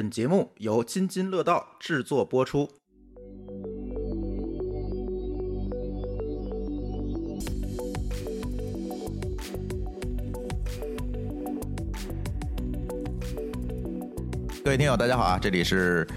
[0.00, 2.66] 本节目由津津乐道制作播出。
[14.64, 15.38] 各位听友，大家好啊！
[15.38, 16.08] 这里是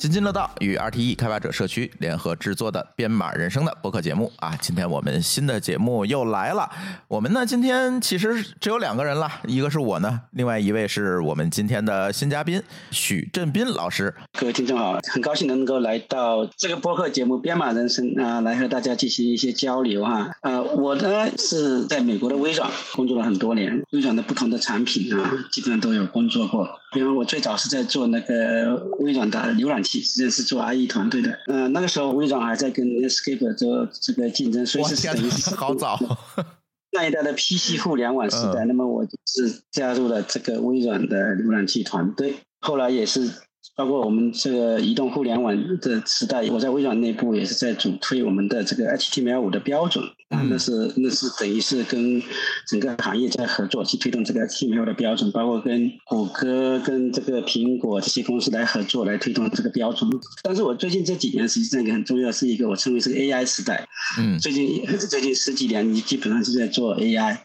[0.00, 4.56] 津津乐道与 RTE 开发者社区联合制作的《编码人生》的播客节目啊！
[4.58, 6.66] 今天我们新的节目又来了。
[7.06, 14.14] 我们呢，今天其实只有两个人了，一个是我呢，另外一位是我们今天的新嘉宾许振斌老师。
[14.38, 20.30] 各位听众好，很高兴能够来到这个播客节目《编码人生》啊，来和大家进行一些交流哈。
[20.40, 26.66] 呃，我呢是在美国的微软工作了很多年，微软的不同的产品啊，基本上都有工作过。
[26.92, 31.36] 比如我最早是在做那个微软的浏览器，实际上是做 IE 团队的。
[31.48, 35.98] 呃，那个时候微软还在跟 Netscape 做这个竞争，所以是等于是好早。
[36.92, 43.30] 那一代的 PC 互联网时代，那么我是加入了这个微软的浏览器团队，后来也是。
[43.76, 52.22] 包括我们这个移动互联网的时代，我在微软内部也是在主推我们的这个 HTML 五的标准啊，那是那是等于是跟
[52.66, 60.08] 整个行业在合作去推动这个 HTML 的标准，包括跟谷歌、跟这个苹果这些公司来合作来推动这个标准。
[60.42, 63.88] 但是我最近这几年实际上一个很重要，是一个我称为是 AI 时代。
[64.18, 67.38] 嗯，最近 最近十几年，你基本上是在做 AI。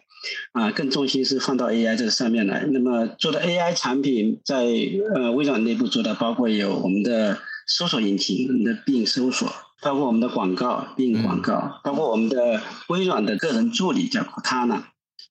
[0.54, 2.66] 啊，更重心是放到 AI 这个上面来。
[2.72, 4.66] 那么做的 AI 产品，在
[5.14, 9.48] 呃微软内部做的，包括有我们的搜索引擎，我们的 Bing 搜索，
[9.82, 14.84] 包括我们的广告，Bing 广告，包括我们的微软的个人助理叫 Cortana。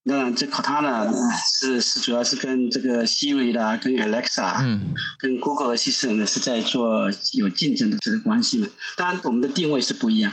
[0.07, 1.11] 那这 Cortana
[1.61, 8.69] 是是主要是跟这个 Siri 啦，跟 Alexa，嗯，跟 Google 系统呢是在做有竞争的这个关系嘛。
[8.99, 10.31] 当然，我们的定位是不一样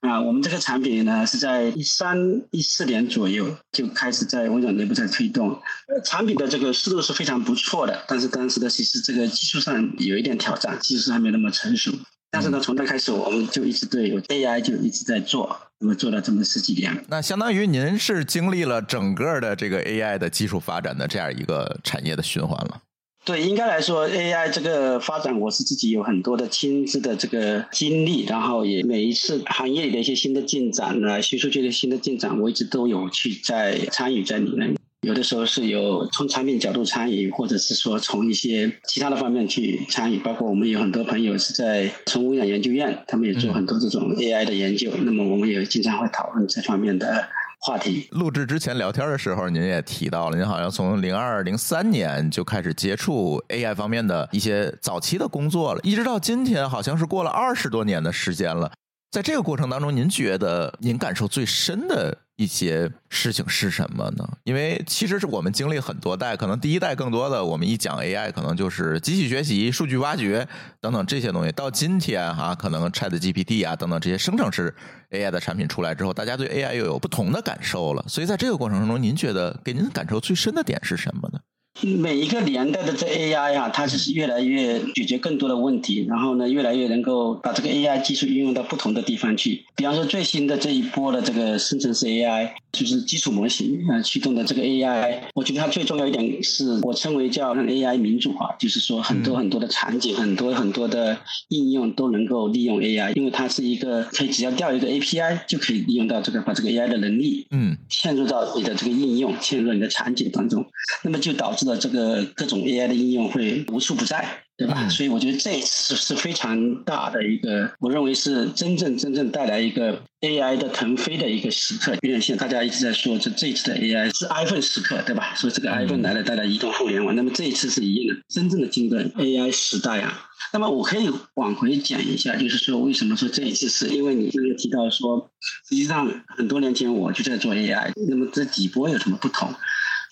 [0.00, 0.18] 啊。
[0.18, 2.16] 我们这个产品呢是在一三
[2.50, 5.60] 一四年左右就开始在微软内部在推动，
[6.02, 8.02] 产品的这个思路是非常不错的。
[8.08, 11.92] 但是当时的其实这个技术上有一点挑战，技术还没那么成熟。
[12.30, 15.56] 但是呢，从那开始我们就一直对有 AI 就一直在做。
[15.82, 22.82] 那么做了这么十几年，那相当于您是经历了整个的这个 AI 的技术发展的这样一个产业的循环了。
[23.24, 34.76] 对，应该来说 AI 这个发展，我是自己有很多的亲自的这个经历，然后也每一次行业里的一些新的进展呢，学术界的新的进展，我一直都有去在参与在里面。
[35.02, 40.18] 有的时候是有从产品角度参与，或者是说从一些其他的方面去参与。
[40.18, 44.92] 包括我们有很多朋友是在从污染研究院，他们也做很多这种 AI 的研究。
[45.02, 47.26] 那么我们也经常会讨论这方面的
[47.60, 48.08] 话题。
[48.10, 58.70] 录制之前聊天的时候，您也提到了，您好像从零二零三年就开始接触 AI 方面的一些早期的工作了，一直到今天，好像是过了二十多年的时间了。
[59.10, 64.24] 在这个过程当中，您觉得您感受最深的一些事情是什么呢？
[64.44, 70.46] 因为其实是我们经历很多代，可能第一代更多的，我们一讲 AI，可能就是机器学习、数据挖掘
[70.80, 71.50] 等等这些东西。
[71.50, 74.72] 到今天哈，可能 Chat GPT 啊等等这些生成式
[75.10, 78.04] AI 的产品出来之后，大家对 AI 又有不同的感受了。
[78.06, 81.40] 所以在这个过程当中，您觉得给您感受最深的点是什么呢？
[81.82, 89.64] 每一个年代的这 AI 啊，它就是越来越解决更多的问题，然后呢，越来越能够把这个 AI 技术应用到不同的地方去。
[89.76, 101.16] 比方说，最新的这一波的这个生成式 AI，就是基础模型啊驱动的这个 AI，我觉得它最重要一点是我称为叫让 AI 民主化，就是说很多很多的场景、很多很多的
[101.48, 110.66] 应用都能够利用 AI，因为它是一个可以只要调一个 API 就可以利用到这个把这个 AI 的能力，嗯，嵌入到你的这个应用，嵌入到你的场景当中，
[111.02, 114.42] 那么就导致了这个各种 AI 的应用会无处不在。
[114.60, 114.86] 对吧？
[114.90, 121.92] 所以我觉得这一次是非常大的一个，我认为是真正真正带来一个 AI 的腾飞的一个时刻。
[122.02, 125.34] 有点像大家一直在说，这这一次的 AI 是 iPhone 时刻，对吧？
[125.34, 127.16] 说这个 iPhone 来了，带来移动互联网。
[127.16, 130.26] 那么这一次是一样的，真正的进入 AI 时代啊。
[130.52, 135.30] 那么我可以往回讲一下，就是说为什么说这一次是因为你刚才提到说，
[135.70, 136.06] 实际上
[136.36, 139.48] 很多年前我就在做 AI，那么这几波有什么不同？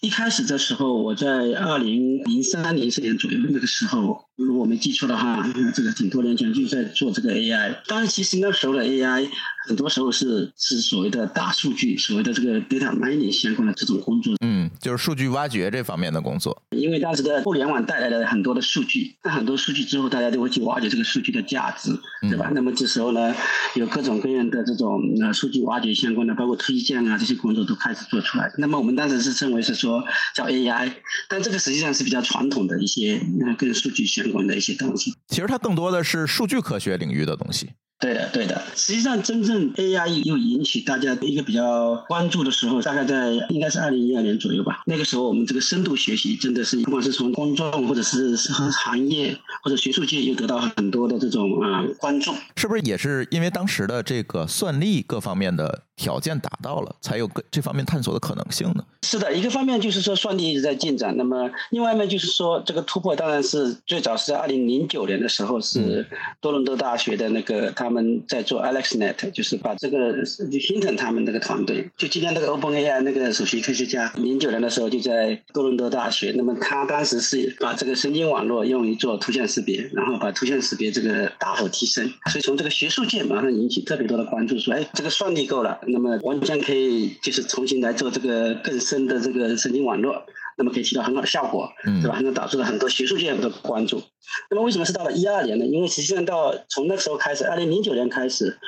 [0.01, 7.75] 一开始的时候，我在二零零三零四年左右那个时候，如果我没记错的话，这个挺多年前就在做这个 AI。
[7.89, 9.29] 当然，其实那时候的 AI
[9.67, 14.37] 很多时候是是所谓的大数据，所谓的这个 data mining 相关的这种工作。
[14.41, 16.63] 嗯，就是数据挖掘这方面的工作。
[16.71, 21.91] 因为当时的互联网带来了很多的数据，那很多数据之后，大家都会去挖掘这个数据的价值，
[22.23, 22.49] 对吧？
[22.55, 23.35] 那么这时候呢，
[23.75, 28.49] 有各种各样的这种呃数据挖掘相关的，包括推荐啊这些工作都开始做出来。
[28.59, 30.05] 那么我们当时是称为是说。
[30.35, 30.93] 叫 AI，
[31.27, 35.15] 但这个实际上是比较传统的一些那跟数据相关的一些东西。
[35.29, 37.71] 其实它更多的是数据科学领域的东西。
[38.01, 38.63] 对的，对的。
[38.77, 44.83] 实际上，真正 AI 又引起大家一个比较关注的时候，大概在应该是二零一二年左右吧。
[44.87, 52.33] 那个时候，我们这个深度学习真的是，不管是从公众或者是行业或者学术界，又得到很多的这种啊关注。
[52.55, 58.85] 是不是也是因为当时的这个算力各方面的条件达到了，才有这方面探索的可能性呢？
[59.03, 66.07] 是的，一个方面就是说算力一直在进展，那么另外一面就是说这个突破，当然是最早是在二零零九年的时候，是
[66.41, 67.89] 多伦多大学的那个他。
[67.89, 76.35] 他们在做 AlexNet，就是把这个 Hinton 他们那个团队，就今天那个 OpenAI 那个首席科学家，零九年的时候就在多伦多大学。
[76.37, 82.13] 那么他当时是把这个神经网络用于做图像识别，然后把图像识别这个大幅提升。
[82.31, 90.25] 所以从这个学术界马上引起特别多的关注，说哎，这个算力够了，那么完全可以就是重新来做这个更深的这个神经网络。
[90.61, 92.19] 那么可以起到很好的效果，对吧？
[92.21, 94.03] 那导致了很多学术界很多关注。
[94.51, 95.65] 那么为什么是到了一二年呢？
[95.65, 98.59] 因为实际上到从那个时候开始，二零零九年开始，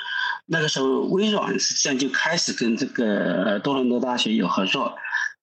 [0.47, 4.95] 那个时候微软实际上就开始跟这个多伦多大学有合作。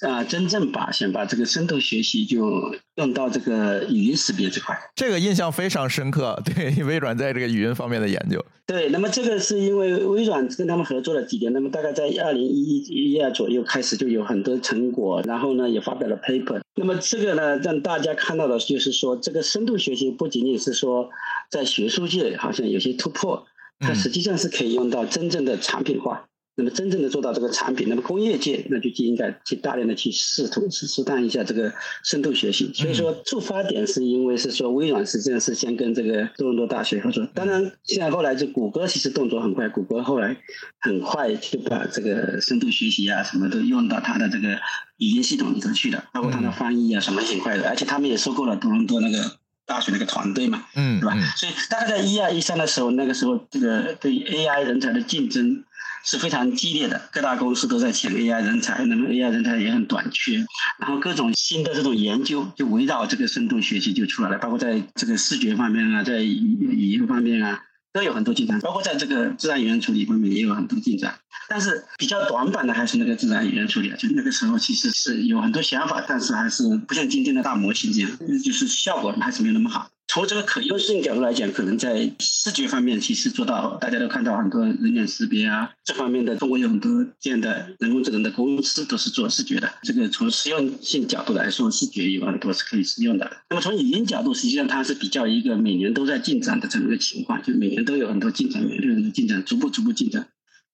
[0.01, 6.39] 啊，真正把想把这个深度学习就用到这个语音识别这块，这个印象非常深刻。
[6.45, 16.61] 对微软在这个语音方面的研究，对，那么这个是因为微软跟他们合作了几年，那么大概在二零一一一二左右开始就有很多成果，然后呢也发表了 paper。
[16.75, 21.09] 那么这个呢让大家看到的就是说，这个深度学习不仅仅是说
[21.49, 23.47] 在学术界好像有些突破，
[23.79, 26.26] 它实际上是可以用到真正的产品化。
[26.59, 31.71] 那么真正的做到这个产品，那么工业界那就应该去大量的去试图试试探一下这个
[32.03, 32.71] 深度学习。
[32.73, 40.35] 所以说触发点是因为是说微软实际上是先跟这个多伦多大学合作，当然现在后来就谷歌其实动作很快，谷歌后来
[40.79, 44.57] 很快就把这个深度学习啊什么都用到它的这个
[44.97, 49.37] 语音系统里头去了，包括它的翻译啊什么很快的，而且他们也收购了多伦多那个
[49.67, 51.15] 大学那个团队嘛，嗯，对吧？
[51.35, 55.63] 所以大概在一二一三的时候，那个时候这个对 AI 人才的竞争。
[56.09, 60.37] 是非常激烈的，各大公司都在抢 AI 人才，那么 AI 人才也很短缺，
[60.79, 67.61] 然后各种新的这种研究就围绕这个深度学习就出来了，包括在这个视觉方面啊，在语语音方面啊，
[67.91, 71.13] 都有很多进展，包括在这个自然语言处理方面也有很多进展，
[71.49, 78.09] 但是比较短板的还是那个自然语言处理，就那个时候其实是有很多想法，但是还是不像今天的大模型这样，
[78.41, 79.89] 就是效果还是没有那么好。
[80.07, 89.69] 从这个可用性角度来讲，可能在视觉方面其实做到，大家都看到很多人脸识别啊这方面的，中国有很多这样的人工智能的公司都是做视觉的。
[89.83, 93.29] 这个从实用性角度来说，视觉有很多是可以使用的。
[93.49, 100.27] 那么从语音角度，实际上它是比较一个每年都在进展的这么一个情况，就每年都有很多进展，每年都进展，逐步逐步进展。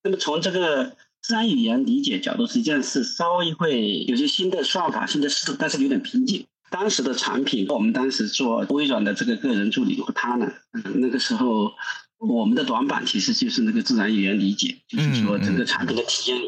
[0.03, 6.45] 那么从这个自然语言理解角度，实际上是稍微会有些新的算法、新的思路，但是有点瓶颈。
[6.73, 10.51] 当时的产品，我们当时做微软的这个个人助理和他呢，
[10.95, 11.71] 那个时候
[12.17, 16.41] 我们的短板其实就是那个自然语言理解，就是说整个产品的体验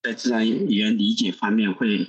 [0.00, 2.08] 在自然语言理解方面会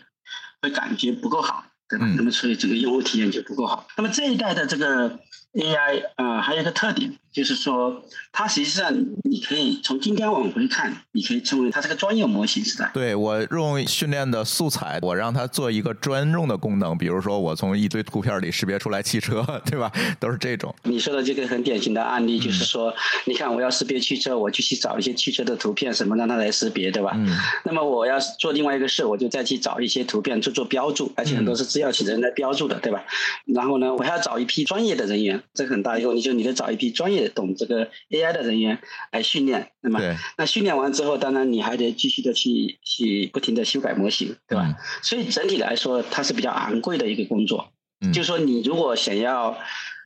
[0.61, 2.05] 会感觉不够好，对吧？
[2.15, 3.87] 那么所以整个用户体验就不够好。
[3.97, 5.19] 那么这一代的这个
[5.53, 7.17] AI 啊，还有一个特点。
[7.33, 7.99] 就是说，
[8.31, 12.91] 它实际上你可以从今天往回看，你可以称为它是个专业模型时代。
[12.93, 19.91] 对我用训练的素材，我让它做一个专用的功能，比如说我从一堆图片里识别出来汽车，对吧？
[20.19, 20.75] 都是这种。
[20.83, 22.93] 你说的这个很典型的案例，就是说，
[23.25, 27.13] 你看我要识别汽车，我就去找一些汽车的图片，什么让它来识别，对吧？
[27.15, 27.35] 嗯。
[27.65, 33.03] 那么我要做另外一个事，我就再去找一些图片做做标注，而且很多是资料起人来标注的，对吧？
[33.45, 37.29] 然后呢，我还要找一批专业的人员，这个很大一个，你就你得找一批专业。
[37.29, 38.79] 懂这个 AI 的人员
[39.11, 39.99] 来训练，那么
[40.37, 44.75] 那训练完之后，当然你还得继续的去去不停的修改模型，对吧？
[45.01, 47.71] 所以整体来说，它是比较昂贵的一个工作。
[48.13, 49.57] 就是说，你如果想要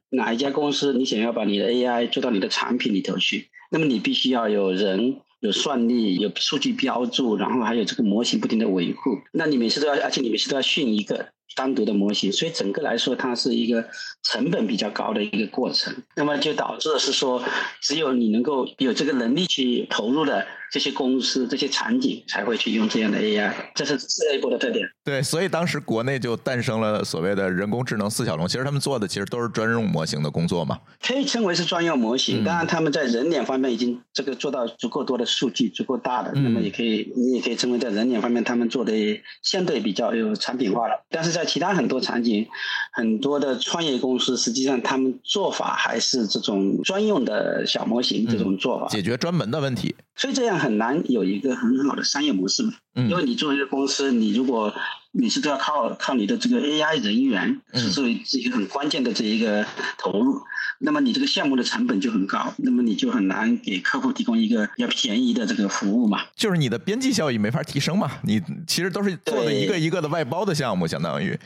[0.10, 9.20] 哪一家公司，你想要把你的 AI 做到你的产品里头去，那么你必须要有人、有算力、有数据标注，然后还有这个模型不停的维护。
[9.34, 11.29] 那你每次都要，而且你每次都要训一个。
[11.56, 13.86] 单独的模型，所以整个来说，它是一个
[14.24, 15.96] 成本比较高的一个过程。
[16.16, 17.44] 那么就导致的是说，
[17.82, 20.46] 只有你能够有这个能力去投入的。
[20.70, 24.86] 这些公司、这些场景才会去用这样的 AI，这是这一波的特点。
[25.01, 28.46] 对，所以当时国内就诞生了所谓的人工智能四小龙。
[28.46, 30.77] 其实他们做的其实都是专用模型的工作嘛。
[31.01, 32.44] 可以称为是专用模型。
[32.44, 38.92] 当然，他们在人脸方面已经这个做到足够多的数据，足够大的，那么也可以，你也可以称为在人脸方面他们做的
[39.42, 41.01] 相对比较有产品化了。
[41.10, 42.48] 但是在其他很多场景，
[42.91, 49.96] 很多的创业公司实际上他们做法还是这种专用的小模型这种做法，解决专门的问题。
[50.15, 52.74] 所以这样很难有一个很好的商业模式嘛？
[52.98, 54.74] 因为你作为一个公司，你如果
[55.12, 59.66] 你是都要靠靠你的这个 AI 人员是作为一个很关键的这一个
[59.98, 60.42] 投入，
[60.80, 66.22] 那么你这个项目的成本就很高，那么你就很难给客户提供一个比较便宜的这个服务嘛。
[66.36, 71.39] 就是你的边际效益没法提升嘛，你其实都是做的一个一个的外包的项目，相当于。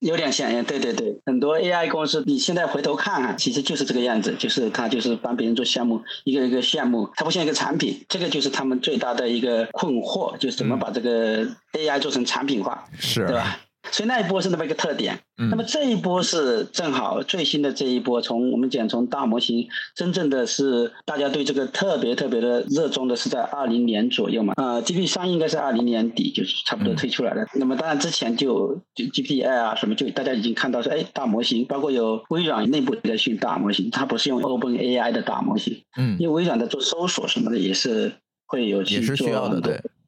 [0.00, 13.60] 有点像，对对对，很多 AI 公司，你现在回头看啊，其实就是这个样子，就是他就是帮别人做项目，一个一个项目，它不像一个产品，这个就是他们最大的一个困惑，就是怎么把这个 AI 做成产品化，是，对吧？
[13.90, 27.46] 所以那一波是那么一个特点，那么这一波是正好最新的这一波，从我们讲从大模型，真正的是大家对这个特别特别的热衷的是在二零年左右嘛，呃，G P 三应该是二零年底就是差不多推出来了。
[27.54, 38.12] 那么当然之前就就 G P I 啊什么，就大家已经看到说，哎，大模型，包括有微软内部也在训大模型，它不是用 Open A I 的大模型，嗯，因为微软在做搜索什么的也是
[38.46, 39.26] 会有去做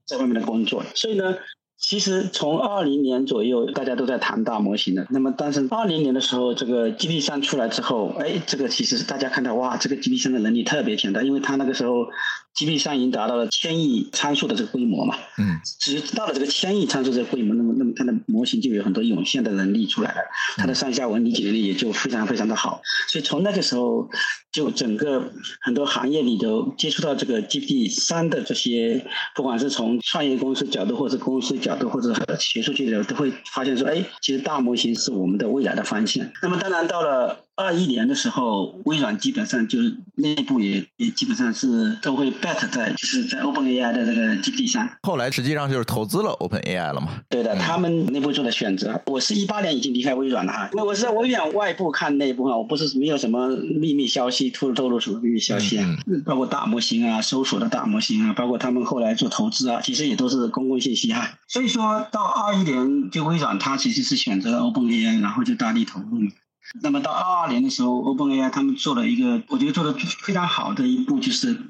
[0.04, 1.34] 在外面的工作，所以呢。
[1.82, 5.04] 其实从二零年左右，大家都在谈大模型的。
[5.10, 12.06] 那么，但是二零年的时候，这个 G P 三出来之后，哎，这个其实大家看到，哇，这个 G P 三的能力特别强大，因为它那个时候
[12.54, 15.14] G P 三已经达到了千亿参数的这个规模嘛。
[15.38, 15.60] 嗯。
[15.78, 20.20] 只到了这个千亿参数这个规模，那么那么它的模型就有很多涌现的能力出来了，
[20.56, 22.82] 它的上下文理解能力也就非常非常的好。
[23.08, 24.08] 所以从那个时候，
[24.50, 25.30] 就整个
[25.60, 29.06] 很多行业里头接触到这个 G P 三的这些，
[29.36, 31.82] 不管是从创业公司角度，或者公司角度。
[31.92, 36.26] 或者学术界的都会发现说，哎，其实大模型是我们的未来的方向。
[36.40, 37.44] 那么，当然到了。
[37.54, 44.88] 二一年的时候，微软基本上就是内部也也基本上是都会 bet 在就是在 Open AI 的这个基地上。
[45.02, 47.20] 后来实际上就是投资了 Open AI 了嘛？
[47.28, 49.00] 对的，他们内部做的选择。
[49.06, 55.86] 我是一八年已经离开微软了哈，那我是在微软外部看内部啊，我不是没有什么秘密消息透透露什么秘密消息啊，
[56.24, 61.38] 包括大模型啊、搜索的大模型啊，包括他们后来做投资啊，其实也都是公共信息哈。
[61.48, 66.32] 所以说到二一年，就微软它其实是选择了 Open AI，然后就大力投入嘛。
[66.80, 71.60] 那么到二二年的时候，OpenAI 他们做了一个，我觉得做的非常好的一步，就是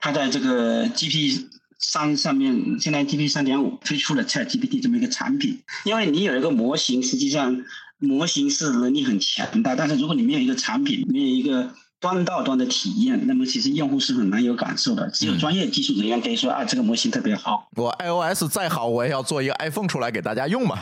[0.00, 1.44] 它在这个 GP
[1.78, 5.62] 三上面，现在 GP 三点五推出了 ChatGPT 这么一个产品。
[5.84, 7.64] 因为你有一个模型，实际上
[7.98, 15.10] 模型是能力很强大，但是如果你没有一个产品，没有一个端到端的体验，那么其实用户是很难有感受的。
[15.10, 17.68] 只有专业技术人员可以说啊，这个模型特别好。
[17.76, 20.78] 我 iOS 再好，我也要做一个 iPhone 出来给大家用嘛。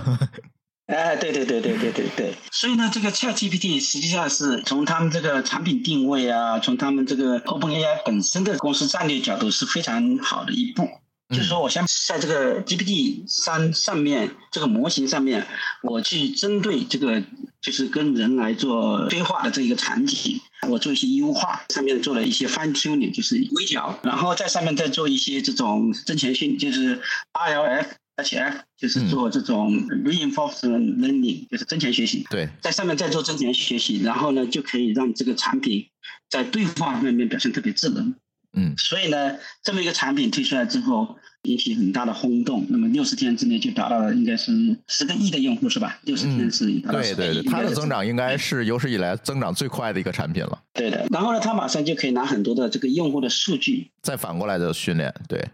[0.86, 10.86] 哎，对对对对对对对，所以呢，这个 ChatGPT 实际上是从他们这个产品定位啊，从他们这个 OpenAI 本身的公司战略角度是非常好的一步。
[11.30, 15.46] 就是说，我先在这个 GPT 三上面这个模型上面，
[15.82, 17.22] 我去针对这个
[17.62, 20.38] 就是跟人来做对话的这一个场景，
[20.68, 27.00] 我做一些优化，上面做了一些 fine tuning，就是微调，然后在上面再做一些这种增强训，就是
[27.32, 27.86] RLF。
[28.16, 32.24] HF 就是做这种 reinforcement learning，就是增强学习。
[32.30, 35.86] 对，在上面再做增强学习，然后呢，就可以让这个产品
[36.30, 38.14] 在对话方面表现特别智能。
[38.56, 42.64] 嗯，所以呢，这么一个产品推出来之后，引起很大的轰动。
[42.68, 44.52] 那么六十天之内就达到了应该是
[44.86, 45.98] 十个亿的用户，是吧？
[46.04, 50.62] 六十天是达到对对对，它的增长应该是有史以来增长最快的一个产品了。
[50.72, 55.44] 对的，然后呢，它马上就可以拿很多的这个用户的数据，再反过来的训练，对。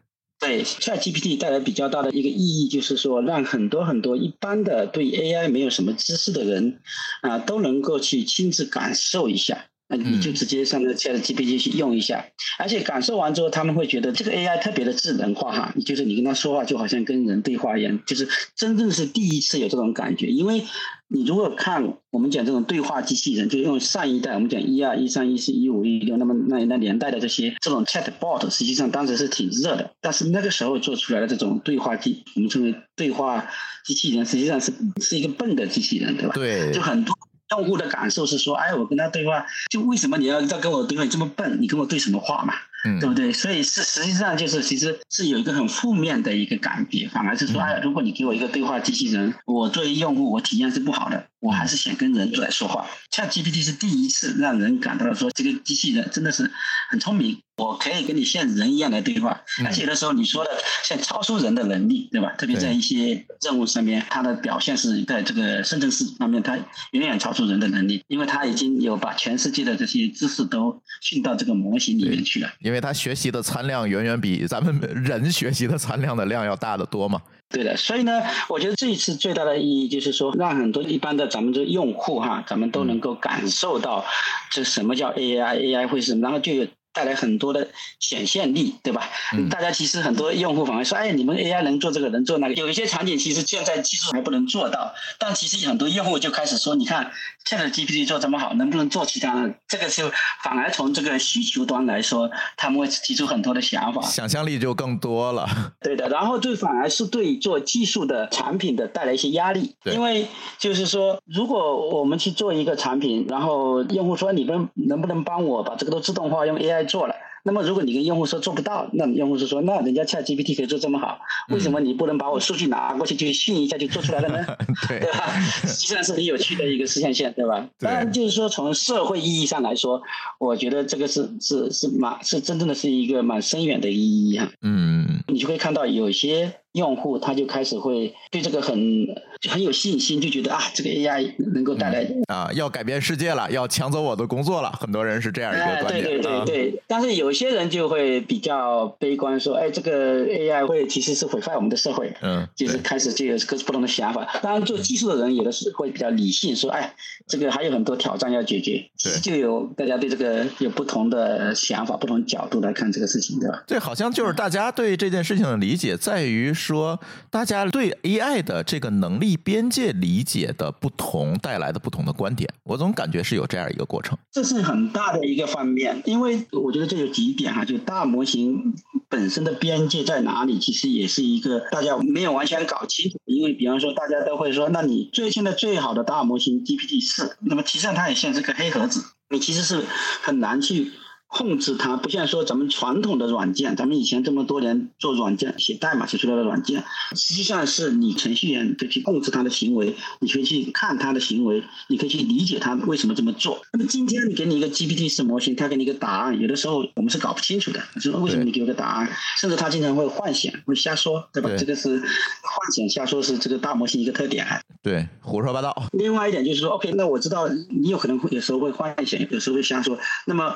[0.40, 6.80] 对，ChatGPT 带来比较大的一个意义，就是说，让很多很多一般的对 AI 没有什么知识的人，
[7.20, 9.69] 啊，都能够去亲自感受一下。
[9.90, 12.24] 那你就直接上那个 ChatGPT 去用一下，
[12.58, 20.28] 而且感受完之后，他们会觉得这个 AI 特别的智能化哈，就是你跟他说话就好像跟人对话一样，就是真正是第一次有这种感觉。
[20.28, 20.62] 因为
[21.08, 33.48] 你如果看我们讲这种对话机器人，就用上一代我们讲一二一三一四一五一六，那么那那年代的这些这种 Chatbot，实际上当时是挺热的，但是那个时候做出来的这种对话机，我们称为对话
[33.84, 36.32] 机器人，实际上是是一个笨的机器人，对吧？
[36.34, 37.12] 对，就很多。
[37.50, 41.02] 用户的感受是说，哎，我跟他对话，就为什么你要再跟我对话？
[41.02, 42.54] 你这么笨，你跟我对什么话嘛？
[42.84, 43.32] 嗯，对不对？
[43.32, 52.86] 所以是实际上就是其实是有一个很负面的一个感觉，反而是说，哎，如果你给我一个对话机器人，我作为用户，我体验是不好的，我还是想跟人来说话。
[53.10, 56.50] 像 GPT 是第一次让人感到了说，这个机器人真的是
[56.90, 57.38] 很聪明。
[57.56, 60.50] 我可以跟你像人一样来对话，而且有的时候你说的
[60.82, 62.32] 像超出人的能力，对吧？
[62.38, 66.56] 特别在一些任务上面，它的表现是在这个深层次方面，它
[66.92, 72.50] 远远超出人的能力，因为它已经有把全世界的这些知识都训到这个模型里面去了。
[72.70, 77.20] 因为它学习的参量远远比咱们人学习的参量的量要大得多嘛。
[77.48, 84.04] 对的，所以呢，我觉得这一次最大的意义就是说，让很多一般的咱们的用户哈，咱们都能够感受到
[84.52, 87.68] 这什么叫 AI，AI 会是，然后就有带来很多的
[87.98, 89.08] 显现力，对吧？
[89.50, 92.54] 大家其实很多用户反而说，哎，你们 AI 能做这个，能做那个。
[92.54, 97.10] 有一些场景其实现在技术还不能做到，但其实很多用户就开始说，你看
[97.48, 99.54] ，ChatGPT 做这么好，能不能做其他的？
[99.68, 100.10] 这个就
[100.42, 105.46] 反而从这个需求端来说，他们会提出很多的想法，想象力就更多了。
[105.80, 110.26] 对的，然后对反而是对做技术的产品的带来一些压力，因为
[110.58, 117.14] 就是说，如果我们去做一个产品，然后用户说，你们能不能帮我把这个都自动化用 AI 做了？
[117.42, 121.18] 那么，如果你跟用户说做不到，那用户是说，那人家 Chat GPT 可以做这么好，
[121.48, 124.44] 为什么你不能把我数据拿过去就训一下就做出来了呢？
[124.86, 125.40] 对吧？
[125.66, 127.66] 实际上是很有趣的一个实现线，对吧？
[127.78, 130.02] 当然，就是说从社会意义上来说，
[130.38, 134.46] 我觉得这个是是是蛮是真正的是一个蛮深远的意义哈。
[134.60, 136.52] 嗯，你就会看到有些。
[136.72, 139.04] 用户他就开始会对这个很
[139.48, 144.70] 很有信心，就觉得啊，这个 AI 能够带来啊，要改变世界了，要抢走我的工作了。
[144.78, 146.04] 很多人是这样一个观点。
[146.04, 152.12] 对对对对，但是有些人就会比较悲观，说，哎，这个 AI 会其实是毁坏我们的社会。
[152.22, 154.26] 嗯，就是开始就有各种不同的想法。
[154.42, 156.94] 当然，做技术的人有的是会比较理性，说，哎，
[157.26, 158.84] 这个还有很多挑战要解决。
[159.02, 163.64] 对，就有大家对这个有不同的想法、不同角度来看这个事情，对吧？
[163.66, 166.50] 对，好像就是大家对这件事情的理解在于。
[166.52, 166.98] 说
[167.30, 174.16] 大家对 AI 的这个能力边界理解的不同，带来的不同的观点，我总感觉是有这样一个过程。
[174.30, 178.74] 这是很大的一个方面，因为我觉得这有几点哈，就大模型
[179.08, 183.18] 本身的边界在哪里，其实也是一个大家没有完全搞清楚。
[183.24, 189.84] 因为比方说，大家都会说，那你最现在最好的大模型 GPT 四，那么其实上它也像是个黑盒子，你其实是
[190.22, 190.92] 很难去。
[191.30, 196.82] 控制它不像说咱们传统的软件，咱们以前这么多年做软件写代码写出来的软件，
[197.14, 203.62] 实际上是你程序员可以去控制他的行为，你可以去看他的行为，你可以去理解他为什么这么做。
[203.72, 209.08] 那么今天你给你一个 GPT 式模型，它给你一个答案，有的时候我们是搞不清楚的，说为什么你给我个答案，
[209.38, 211.48] 甚至它经常会幻想，会瞎说，对吧？
[211.56, 214.44] 这个是幻想瞎说是这个大模型一个特点。
[214.82, 215.84] 对，胡说八道。
[215.92, 219.96] 另外一点就是说，OK，那我知道你有可能会有时候会幻想，有时候会瞎说，
[220.26, 220.52] 那么。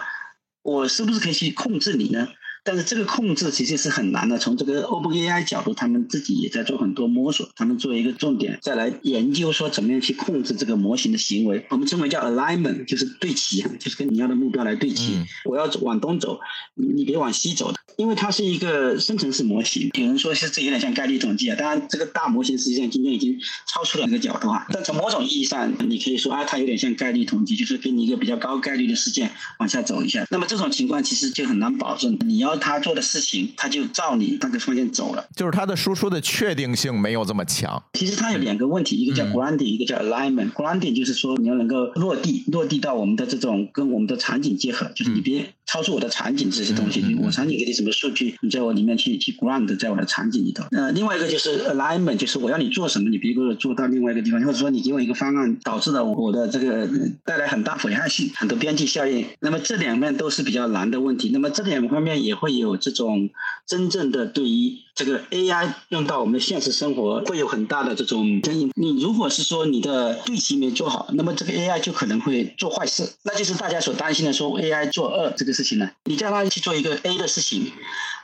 [0.65, 2.27] 我是不是可以去控制你呢？
[2.65, 4.39] 但是这个控制其实是很难的。
[4.39, 7.49] 从这个 OpenAI 角度，他们自己也在做很多摸索。
[7.55, 11.65] 他们作为一个重点，再来研究说怎么样去控制这个模型的行为。
[11.69, 15.23] 我们称为叫 alignment，就是对齐，就是跟你要的目标来对齐。
[15.45, 16.41] 我要往东走，
[16.75, 17.79] 你别往西走的。
[17.97, 21.57] 因为它是一个生成式模型，有人说是这有点像概率统计啊。
[21.57, 24.67] 当然，这个大模型实际上今天已经超出了那个角度啊。
[24.73, 30.27] 但从某种意义上，你可以说啊，它有点像概率统计，就是给你一个比较高概率的事件往下走一下。
[30.31, 35.27] 那么这种情况其实就很难保证你要他做的事情，他就照你那个方向走了。
[35.35, 37.83] 就是他的输出的确定性没有这么强。
[37.95, 40.53] 其实它有两个问题，一个叫 grounding，一个叫 alignment。
[40.53, 47.03] grounding 就是说你要能够落地，落地到我们的这种跟我们的场景结合，就是你别超出我的场景这些东西。
[47.23, 50.65] 我场景给你什么数据，你在我里面去去 ground，在我的场景里头。
[50.71, 56.89] 呃，另外一个就是 alignment，就是我要你做什么，你别给我做到另外一个地方，或者说你给我一个方案，导致了我的这个
[57.25, 59.27] 带来很大危害性，很多边际效应。
[59.41, 61.31] 那么这两面都是比较难的问题。
[61.33, 63.31] 那么这两方面也会有这种
[63.67, 68.71] 真正的对于这个 AI 用到我们的现实生活会有很大的这种争议。
[68.75, 75.91] 你如果是说你的对齐没做好，那么这个 AI 就可能会做坏事，那就是大家所担心的说 AI 做恶这个事情呢。
[76.05, 77.73] 你叫他去做一个 A 的事情。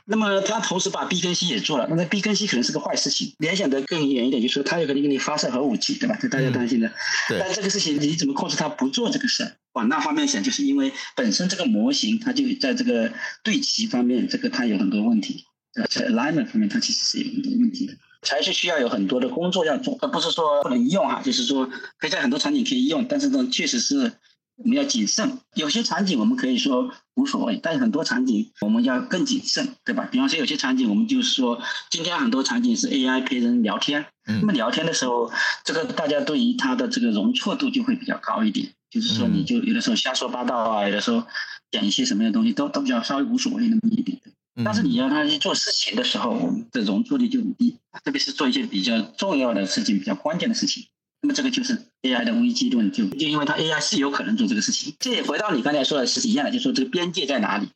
[0.05, 3.33] 那么他同时把 B 跟 C 也做了，那么 B 跟 C 可能是个坏事情。
[3.37, 6.17] 联想的更远一点，就是说他有可能给你发射核武器，对吧？
[6.19, 6.91] 这大家担心的。
[7.29, 9.53] 但这个事情你怎么控制他不做这个事？
[9.73, 13.13] 往那方面想，就是因为本身这个模型它就在这个
[13.43, 15.45] 对齐方面，这个它有很多问题。
[15.89, 24.11] 在 alignment 方面，它其实是有很多问题的，才是需要有很多的工作要做，而不是说不能用哈，就是说可以在很多场景可以用，但是呢，确实是。
[24.57, 30.07] 我们要谨慎，有些场景我们可以说无所谓，但是很多场景我们要更谨慎，对吧？
[30.11, 31.59] 比方说有些场景我们就是说，
[31.89, 35.31] 今天很多场景是 AI 陪人聊天，那么聊天的时候，
[35.63, 41.23] 这个大家对于它的这个容错度就会比较高一点，就是说你就有的时候瞎说八道啊，有的时候
[41.71, 44.31] 讲一些什么样的东西都都比较稍微无所谓那么一点的，
[44.63, 50.85] 但是你要他去做事情的时候，我们的容错率就很低，特别是做一些比较重要的事情、比较关键的事情。
[51.21, 57.69] 那么这个就是 AI 的危机论，就就因为它 AI 是有可能做这个事情，这也回到你刚才说的是一样的，就说这个边界在哪里。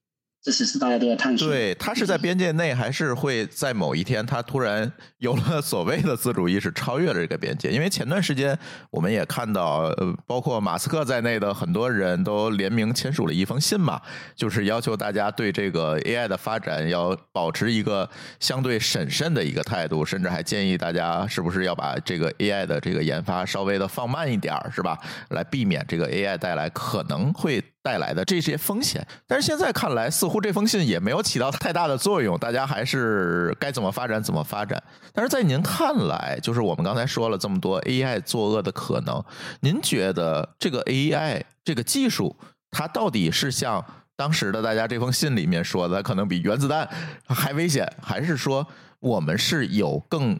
[0.45, 1.47] 这是是大家都要探索。
[1.47, 7.71] 对，他是在边界内，还是会在某一天，他突然 有了所谓的自主意识，超越了这个边界？
[7.71, 8.55] 因为前段时间
[8.91, 13.99] 我们也看到，呃，包括马斯克在内的很多人都联名签署了一封信嘛，
[14.35, 18.07] 就是要求大家对这个 AI 的发展要保持一个
[18.39, 24.95] 相对审慎的一个态度，甚至还建议大家是不是要把这个 AI 的这个研发稍微的放慢一点儿，是吧？
[25.29, 27.63] 来避免这个 AI 带来可能会。
[27.85, 29.05] 带来的这些风险。
[29.27, 34.81] 但是现在看来，似乎这封信也没有起到太大的作用，大家还是该怎么发展怎么发展。
[35.13, 39.23] 但是在您看来，就是我们刚才说了这么多 AI 作恶的可能，
[39.59, 42.35] 您觉得这个 AI 这个技术，
[42.71, 46.89] 它到底是像当时的大家这封信里面说的，可能比原子弹
[47.27, 48.65] 还危险，还是说
[48.99, 50.39] 我们是有更？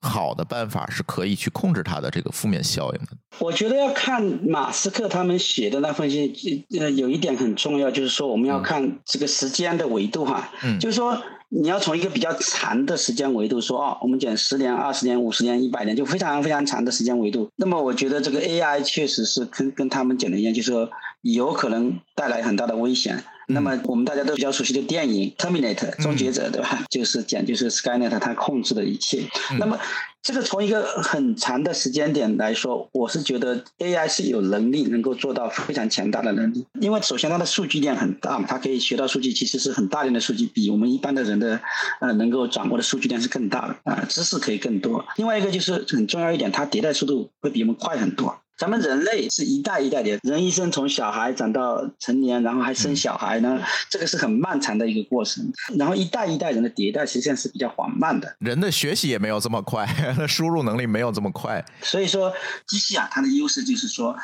[0.00, 3.08] 好的办法是可以去控制它的这个负面效应的。
[3.38, 6.32] 我觉得要看马斯克他们写的那份信，
[6.78, 17.50] 呃，有一点很重要，就是说我们要看这个时间的维度哈，嗯，就是说你要从一个比较长的时间维度说哦，我们讲十年、二十年、五十年、一百年，就非常非常长的时间维度。
[17.56, 20.90] 那么我觉得这个 AI 确实是跟跟他们讲的一样，就是说
[21.22, 23.24] 有可能带来很大的危险。
[23.48, 26.84] 那么我们大家都比较熟悉的电影《Terminator》终结者，对吧？
[26.90, 29.22] 就是讲就是 Skynet 它控制的一切。
[29.58, 29.78] 那么
[30.22, 36.66] 这个从一个很长的时间点来说，我是觉得 AI 是有能力能够做到非常强大的能力。
[36.80, 41.58] 因为首先它的数据量很大嘛，它可以学到数据，其实是很大量的数据，比我们一般的人的
[42.00, 45.02] 呃能够掌握的数据量是更大的啊，知识可以更多。
[45.16, 48.38] 另外一个就是很重要一点，它迭代速度会比我们快很多。
[48.58, 55.48] 咱们人类是一代一代的，人一生从小孩长到成年，然后还生小孩呢，这个是很漫长的一个过程。
[55.78, 59.86] 然后一代一代人的迭代实际上是比较缓慢的，人的学习也没有这么快，
[60.26, 61.64] 输入能力没有这么快。
[61.82, 62.32] 所以说，
[62.66, 64.16] 机器啊，它的优势就是说，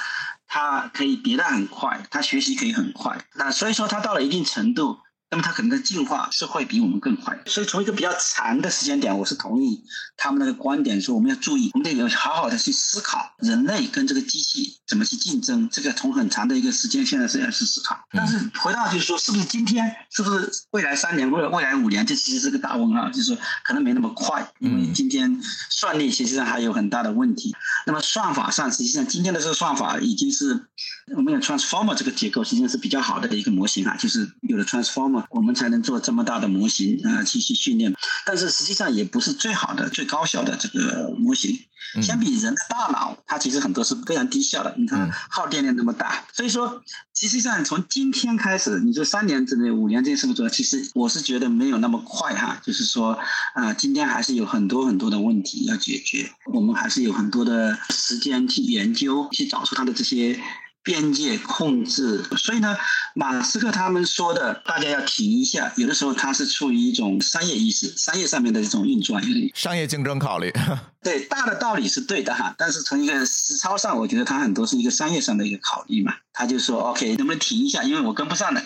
[0.48, 3.16] 它可以迭代很快，它学习可以很快。
[3.34, 4.98] 那所以说，它到了一定程度。
[5.34, 9.82] 那么它可能的进化是会比我们更快，所以从一个比较长的时间点，我是同意
[10.16, 15.68] 他们那个观点，说我们要注意，我们得有好好的去思考人类跟这个机器怎么去竞争。
[15.68, 17.98] 这个从很长的一个时间线的时间去思考。
[18.12, 27.52] 但是回到就是说，是不是今天，是不是未来三年或者未来五年，这其实是个大问号，就是说可能没那么快，因为今天算力其实际上还有很大的问题。
[27.88, 30.68] 那么算法上，实际上今天的这个算法已经是
[31.16, 35.23] 我们有 transformer 这个结构，实际上是比较好的一个模型啊，就是有了 transformer。
[35.30, 37.94] 我们才能做这么大的模型啊，继续训练。
[38.26, 41.58] 但是实际上也不是最好的、最高效的这个模型。
[42.02, 44.74] 相比人的大脑，它其实很多是非常低效的。
[44.76, 46.82] 你看耗电量那么大，所以说，
[47.14, 50.48] 实际上从今天开始，你说三年之内、五年之内是不是做？
[50.48, 52.60] 其实我是觉得没有那么快哈。
[52.64, 53.16] 就是说
[53.54, 60.40] 啊，今天还是有很多很多的问题要解决，我们还是有很多的时间去研究，去找出它的这些。
[60.84, 62.76] 边界控制，所以呢，
[63.14, 65.72] 马斯克他们说的，大家要停一下。
[65.76, 70.52] 有的时候他是出于一种商业意识、商业上面的一种运转，商业竞争考虑。
[71.02, 76.14] 对，大的道理是对的哈，但是从一个实操上，我觉得他很多是一个商业上的一个考虑嘛。
[76.34, 77.82] 他就说：“OK，能不能停一下？
[77.84, 78.60] 因为我跟不上了，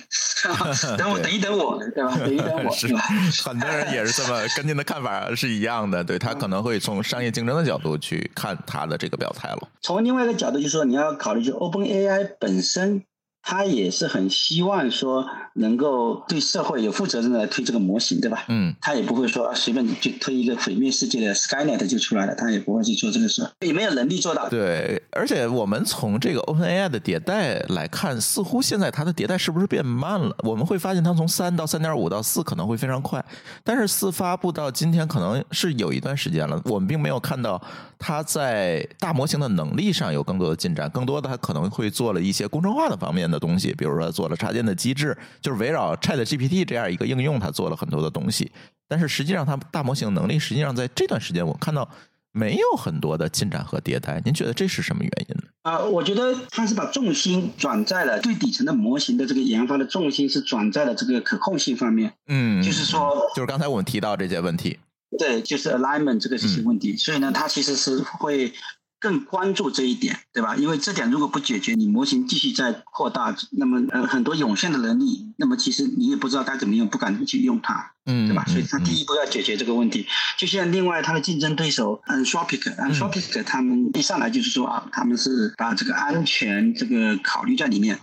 [0.97, 2.17] 等我等一等我，对吧？
[2.19, 3.01] 等一等我，是吧？”
[3.45, 9.69] 很多人也是这么跟您的看法是一样的，对他可能会从商业竞争的角度去看他的这个表态了。
[9.83, 13.05] 从另外一个角度，就是说你要考虑，就 Open AI 本身。
[13.51, 18.45] 他也是很希望说能够对社会有负责任的推这个模型，对吧？
[18.49, 24.51] 嗯，他也不会说随便就推一个毁灭世界的 Skynet 就出来了，他也不会去做这个事，也没有能力做到。
[24.51, 30.37] 对，而且我们从这个 OpenAI 的迭代来看，似乎现在它的迭代是不是变慢了？
[30.41, 33.25] 我们会发现它从三到三点五到四可能会非常快，
[33.65, 37.59] 但是四发布到今天可能是有一段时间了，我们并没有看到
[37.99, 43.38] 它在大模型的能力上有更多的进展，更多的它可能会做了一些工程化的方面的。
[43.39, 48.51] 东西，比如说做了插件的机制，就是围绕 Chat GPT 这样一个应用，它做了很多的东西。
[48.89, 51.89] 但是实际上，它大模型能力实际上在这段时间，我看到
[52.33, 54.21] 没有很多的进展和迭代。
[54.25, 55.43] 您觉得这是什么原因呢？
[55.63, 62.15] 啊，我觉得它是把重心转在了最底层的模型的这个研发的重心是转在了这个可控性方面。
[62.29, 64.79] 嗯，就是说，就是刚才我们提到这些问题，
[65.19, 66.97] 对，就是 alignment 这个这些问题。
[66.97, 68.53] 所以呢，它其实是会。
[69.01, 70.57] 更关注这一点，对吧？
[70.57, 78.45] 因为这点如果不解决，你模型继续在扩大，那么呃很多涌现的能力，那么其实你也不知道该怎么用，不敢去用它，嗯，对吧？
[78.47, 80.07] 所以它第一步要解决这个问题。
[80.37, 88.01] 就像另外它的竞争对手 Anthropic，Anthropic 他们一上来就是说啊，他们是把这个安全这个考虑在里面，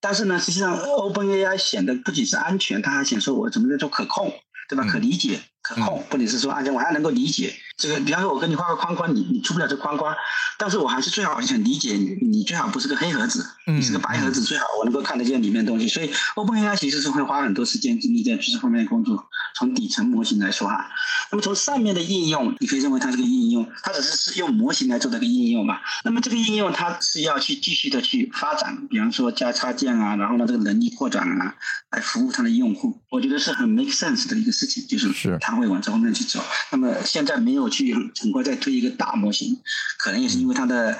[0.00, 4.32] 但是呢，实际上 OpenAI 显得不仅是安全，它还显说我怎么在做可控，
[4.68, 4.84] 对吧？
[4.84, 5.40] 可理解。
[5.68, 8.00] 可控，或者是说安全，我还能够理解这个。
[8.00, 10.14] 比方说，我给你画个框框，你你出不了这框框，
[10.56, 15.86] 但是我还是最好想理解你，你最好不是个黑盒子，你是个白盒子，最好我能够看得见里面东西。
[15.86, 19.26] 所以，OpenAI 其实是会花很多时间精力在这方面的工作。
[19.58, 20.88] 从底层模型来说哈，
[21.30, 25.80] 那么从上面的应用，你可以认为它是个应用，它只是是用模型来做这个应用嘛。
[26.04, 31.54] 那么这个应用它是要去继续的去发展，比方说加插件啊，然后呢这个能力扩展啊，
[31.90, 32.98] 来服务它的用户。
[33.10, 35.58] 我觉得是很 make sense 的一个事情，就是是它。
[35.58, 36.40] 会往这方面去走，
[36.70, 39.58] 那么现在没有去很快再推一个大模型，
[39.98, 40.96] 可能也是因为它的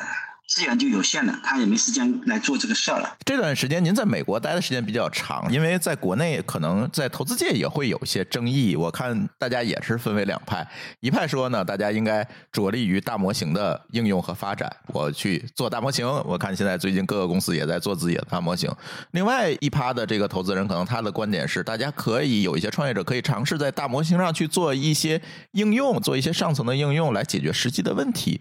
[0.49, 3.17] 资源就有限了，他也没时间来做这个事儿了。
[3.25, 8.75] 这段时间您在美国待的时间比较长，因为在国内可能在投资界也会有一些争议。
[8.75, 10.67] 我看大家也是分为两派，
[11.01, 16.09] 一派说呢，大家应该着力于大模型的应用和发展，我去做大模型。
[16.25, 18.71] 我看现在最近各个公司也在做自己的大模型。
[19.11, 25.21] 另外一趴的这个投资人，可能他的观点是，大家可以有一些创业者可以尝试在大模型上去做一些
[25.53, 28.41] 应用，做一些上层的应用来解决实际的问题。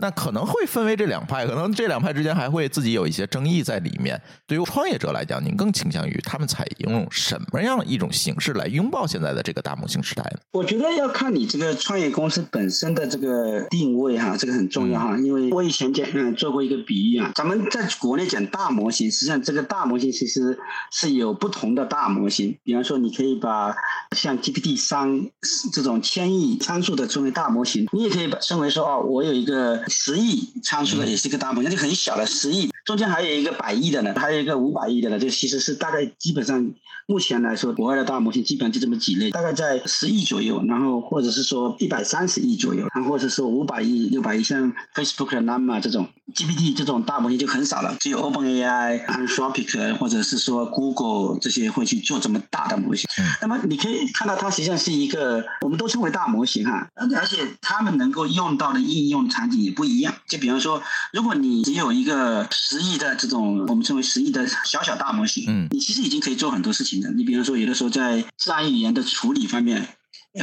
[0.00, 4.20] 那可能会分为这两派，可能这两派之间还会自己有一些争议在里面。
[4.46, 10.38] 对于创业者来讲，您更倾向于他们采用什么样一种形式来拥抱现在的这个大模型时代呢？
[10.52, 15.18] 我觉得要看你这个创业公司本身的这个定位哈，这个很重要哈。
[15.18, 20.56] 因为我以前讲嗯做过一个比喻啊，咱们在国内讲大模型，实际上这个大模型其实
[20.92, 22.56] 是有不同的大模型。
[22.62, 23.74] 比方说，你可以把
[24.16, 25.28] 像 GPT 三
[25.72, 29.82] 这种千亿参数的称为大模型，你也可以把称为说哦，我有一个。
[29.88, 36.72] 十亿参数的也是一个大模型，就很小的十亿，中间还有一个百亿的呢，还有一个五百亿的呢，这其实是大概基本上
[37.06, 53.08] 目前来说，国外的大模型基本上就这么几类，大概在十亿左右，然后或者是说一百三十亿左右，然后或者说五百亿、六百亿，像 Facebook 的 Llama 这种 GPT 这种大模型就很少了，只有 OpenAI、Anthropic 或者是说 Google 这些会去做这么大的模型。
[53.40, 60.14] 那么你可以看到，它实际上是一个我们都称为大模型哈，而且他们能够用到的应用场景也不一样。
[60.28, 67.10] 就比方说，如果你只有一个十亿的这种我们称为十亿的小小大模型，嗯，你其实已经可以做很多事情的。
[67.12, 69.88] 你比方说，有的时候在自然语言的处理方面，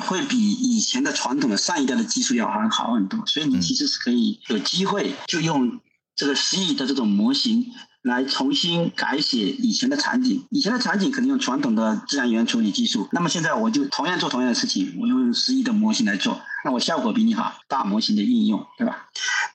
[0.02, 3.26] 会比以前的传统的上一代的技术要好好很多。
[3.26, 5.80] 所以你其实是可以有机会就用
[6.16, 7.72] 这个十亿的这种模型。
[8.06, 19.08] 来重新改写以前的场景，以前的场景可能用传统的自然语言处理技术，那么现在我就同样做同样的事情，我用十亿的模型来做，那我效果比你好，大模型的应用，对吧？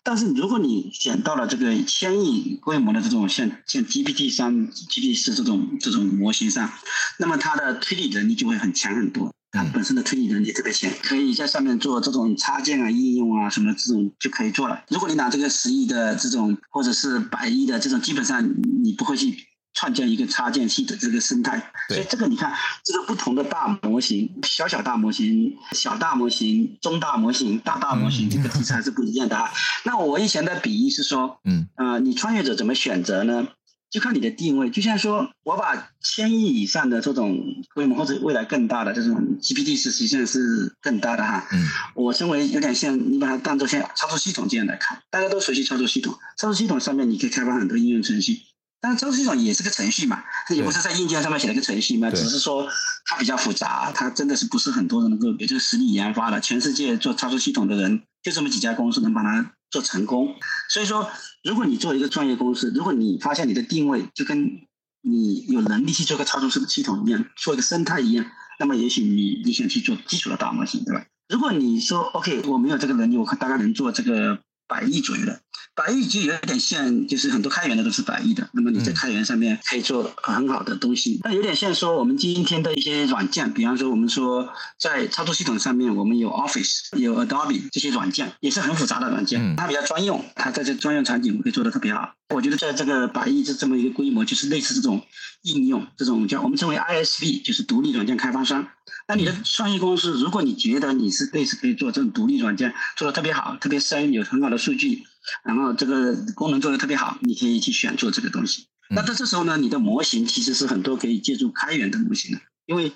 [0.03, 6.73] 但是如果你选到了这个千亿规模的这种像像 GPT 三、GPT 四这种这种模型上，
[7.21, 9.33] 那么它的推理能力就会很强很多。
[9.53, 14.85] 它本身的推理能力特别强，可以在上面做这种插件啊、应用啊什么这种就可以做了。
[14.89, 18.49] 如果你拿这个十亿的这种或者是百亿的这种，基本上
[18.83, 19.35] 你不会去
[19.75, 21.73] 创建一个插件系的这个生态。
[21.89, 22.53] 所以这个你看，
[22.85, 29.51] 这个不同的大模型、小小大模型、小大模型、中大模型、大大模型，这个其实还是不一样的啊。
[29.85, 33.49] 那我以前的比喻是说，嗯，呃，你创业者怎么选择呢？
[33.91, 37.37] 就看你的定位，就像说我把千亿以上的这种
[37.75, 41.45] 规模或者未来更大的这种 GPT 是实际上是更大的哈。
[41.51, 41.67] 嗯。
[41.97, 48.39] 我认为有点像你把它当做像操作系统这样来看，大家都熟悉操作系统，操作系统上面你可以开发很多应用程序，
[48.81, 52.69] 但是操作系统也是个程序嘛，它也不是在硬件上面写了个程序嘛，只是说
[53.07, 60.37] 它比较复杂，它真的是不是很多人能够有这个实力研发的，全世界做操作系统的人就这么几家公司能把它做成功，
[60.69, 61.11] 所以说。
[61.43, 64.61] 如果你做一个专业公司，如果你发现你的定位就跟
[65.03, 68.27] 你有能力去做个操作系统系统一样，做一个生态一样，
[68.59, 71.07] 那么也许你你想去做基础的大模型，对吧？
[71.29, 74.41] 如果你说 OK，我没有这个能力，我看大概能做这个。
[74.71, 75.41] 百亿左右的，
[75.75, 78.49] 百亿就有点像，就是很多开源的都是百亿的。
[78.53, 92.15] 那么你在开源上面可以做很好的东西，那有点像说我们今天的一些软件，比方说我们说在操作系统上面，我们有 Office、有 Adobe 这些软件，也是很复杂的软件，它比较专用，它在这专用场景可以做的特别好。
[92.31, 95.05] 我觉得在这个百亿这这么一个规模，就是类似这种
[95.43, 98.69] 应用，这种叫我们称为 ISV，就是独立软件开发商。
[99.09, 105.05] 那你的创业公司，如果你觉得你是类似可以做这种独立软件，做的特别好，特别深，有很好的数据，
[105.43, 108.67] 然后这个功能做的特别好，你可以去选做这个东西。
[108.91, 112.93] 那在这时候呢，你的模型其实是很多可以借助开源的模型的，因为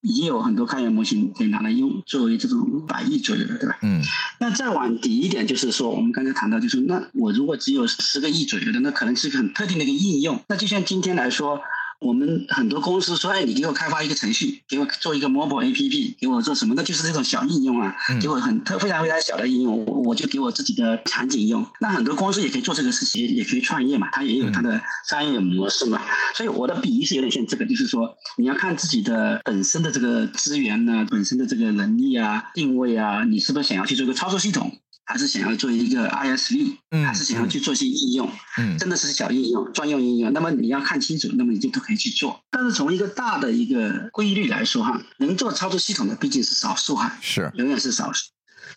[0.00, 3.78] 已经有很多开源模型可以拿来用，作为这种百亿左右的，对吧？
[3.82, 4.02] 嗯。
[4.40, 10.40] 那再往底一点，就是说我们刚才谈到，就是那我如果只有十个亿左右的，那可能是一个很特定的一个应用。
[10.48, 11.60] 那就像今天来说。
[12.00, 16.74] 我们很多公司说：“哎，你给我开发一个程序，给我做一个 mobile APP，给我做什么？
[16.76, 21.66] 那就是这种小应用啊，给我很特非常非常小的应用，我我就给我自己的场景用。
[21.80, 26.00] 那很多公司也可以做这个事情，也可以创业嘛，它也有它的商业模式嘛。
[26.34, 34.70] 所以我的比喻是有点像这个，就是说你要看自己的本身的这个资源呢，本身的这个能力啊、定位啊，你是不是想要去做一个操作系统？”
[35.08, 40.30] 还是想要做一个 ISV，还是想要去做一些应用，嗯真的是小应用、专用应用。
[40.34, 42.38] 那么你要看清楚，那么你就都可以去做。
[42.50, 48.26] 但是从一个大的一个规律来说，哈，能做操作系统的毕竟是少数，哈，是永远是少数。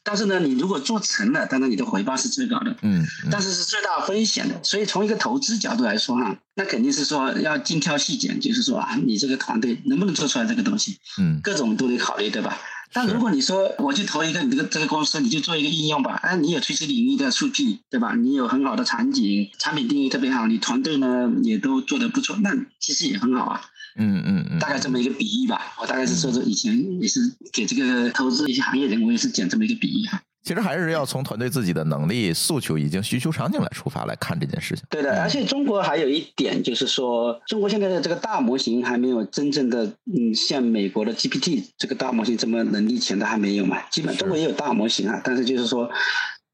[0.04, 4.58] 但是呢，你如果做成了，当然你的回报是最高的，嗯，但是是最大风险的。
[4.64, 12.58] 所以从一个投资角度来说，哈，那肯定是说要精挑细拣，就是说啊，你这个团队能不能做出来这个东西，嗯，各种都得考虑，对吧？
[12.94, 18.16] 但如果你说我去投一个你这个这个公司，你就做一个应用吧，哎，你有垂直领域的数据，对吧？
[18.16, 23.62] 你有很好的场景，产品定义特别好，你团队呢也都做得不错，那其实也很好啊。
[23.98, 25.74] 嗯嗯嗯，大概这么一个比喻吧。
[25.82, 27.20] 我大概是说，说以前也是
[27.52, 30.22] 给这个投资一些行业人，我也是讲这么一个比喻哈。
[30.44, 34.84] 其实还是要从团队自己的能力、诉求以及需求场景来出发来看这件事情。
[34.90, 43.78] 对的，而且中国还有一点就是说，中国现在的这个大模型还没有真正的，嗯，像美国的 GPT 这个大模型这么能力强的还没有嘛。
[43.90, 45.90] 基本中国也有大模型啊，但是就是说。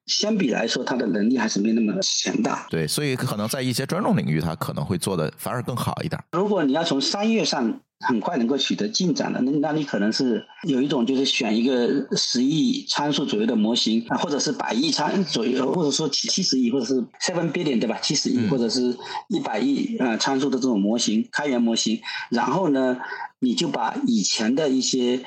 [0.07, 2.65] 相比来说，它的能力还是没那么强大。
[2.69, 6.17] 对，所以可能在一些专种领域，它可能会做的反而更好一点。
[6.31, 17.97] 如果你要从商业上很快能够取得进展的，那那你可能是有一种就是选一个十亿参数左右的模型啊，或者是百亿参左右，或者说七七十亿，或者是 seven billion 对吧？
[18.01, 18.95] 七十亿或者是
[19.29, 21.99] 一百亿啊参数的这种模型，开源模型。
[22.29, 22.97] 然后呢，
[23.39, 25.23] 你就把以前的一些。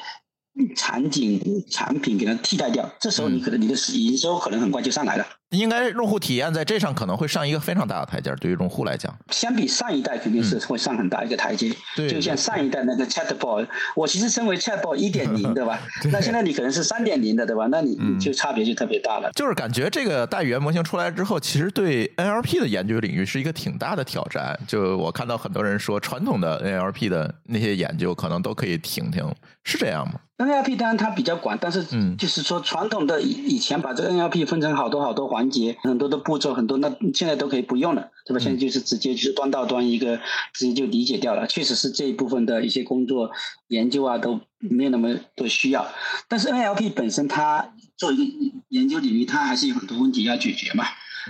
[0.76, 5.26] 场景产品给它替代掉，这时候你可能你的营收可能很快就上来了。
[5.50, 11.72] 应该用户体验在这上可能会上一个非常大的台阶，对于用户来讲，相比上一代肯定是会上很大一个台阶。
[11.96, 15.80] 对，就像上一代那个 Chatbot，我其实称为 Chatbot 一点零， 对吧？
[16.12, 17.66] 那现在你可能是三点零的，对吧？
[17.68, 19.30] 那你就差别就特别大了。
[19.32, 24.56] 就是感觉这个大语言模型出来之后，其实对 NLP 的研究领域是一个挺大的挑战。
[24.68, 29.28] 就我看到很多人说，传统的 NLP 的那些研究可能都可以停停，
[29.64, 31.84] 是这样吗？NLP 当然它比较广，但是
[32.16, 38.40] 就是说传统的以以前把这个 NLP 分成好多好多环节，很多的步骤，很多那现在都可以不用了，对吧？
[38.40, 40.18] 现在就是直接就是端到端一个，
[40.54, 41.46] 直接就理解掉了。
[41.46, 43.30] 确实是这一部分的一些工作
[43.68, 45.86] 研究啊都没有那么多需要。
[46.26, 48.24] 但是 NLP 本身它做一个
[48.70, 50.86] 研究领域，它还是有很多问题要解决嘛，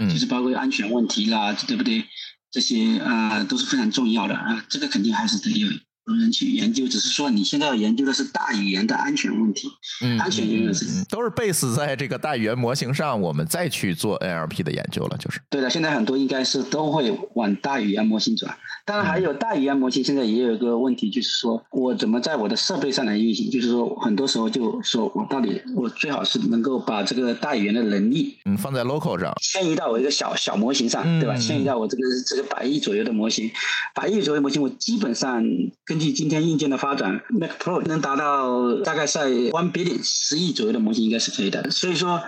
[0.09, 2.05] 就是包括安全问题啦，对不对？
[2.53, 5.69] 这些啊都是非常重要的啊，这个肯定还是得有。
[6.11, 9.69] 有人去研究，只是说你现在要研究的是大语言的安全问题，
[10.03, 15.71] 嗯，安全永远是都是 base 在这个大语言模型上，我们再去做 NLP 的研究了，就是对的。
[15.71, 18.55] 现在很多应该是都会往大语言模型转。
[18.85, 23.49] 当然，还有大语言模型现在也有一个问题，就是说我怎么在我的设备上来运行？
[23.51, 31.37] 就是说，很多时候就说我到底我最好是能够把这个大语言的能力，嗯，放在 local 上，迁移到我一个小小模型上，对吧？
[31.37, 33.49] 迁移到我这个这个百亿左右的模型，
[33.95, 35.45] 百亿左右模型，我基本上。
[36.01, 41.71] 根据今天硬件的发展，Mac Pro 能达到大概在 one billion 十亿左右的模型应该是可以的。
[41.71, 42.19] 所以说，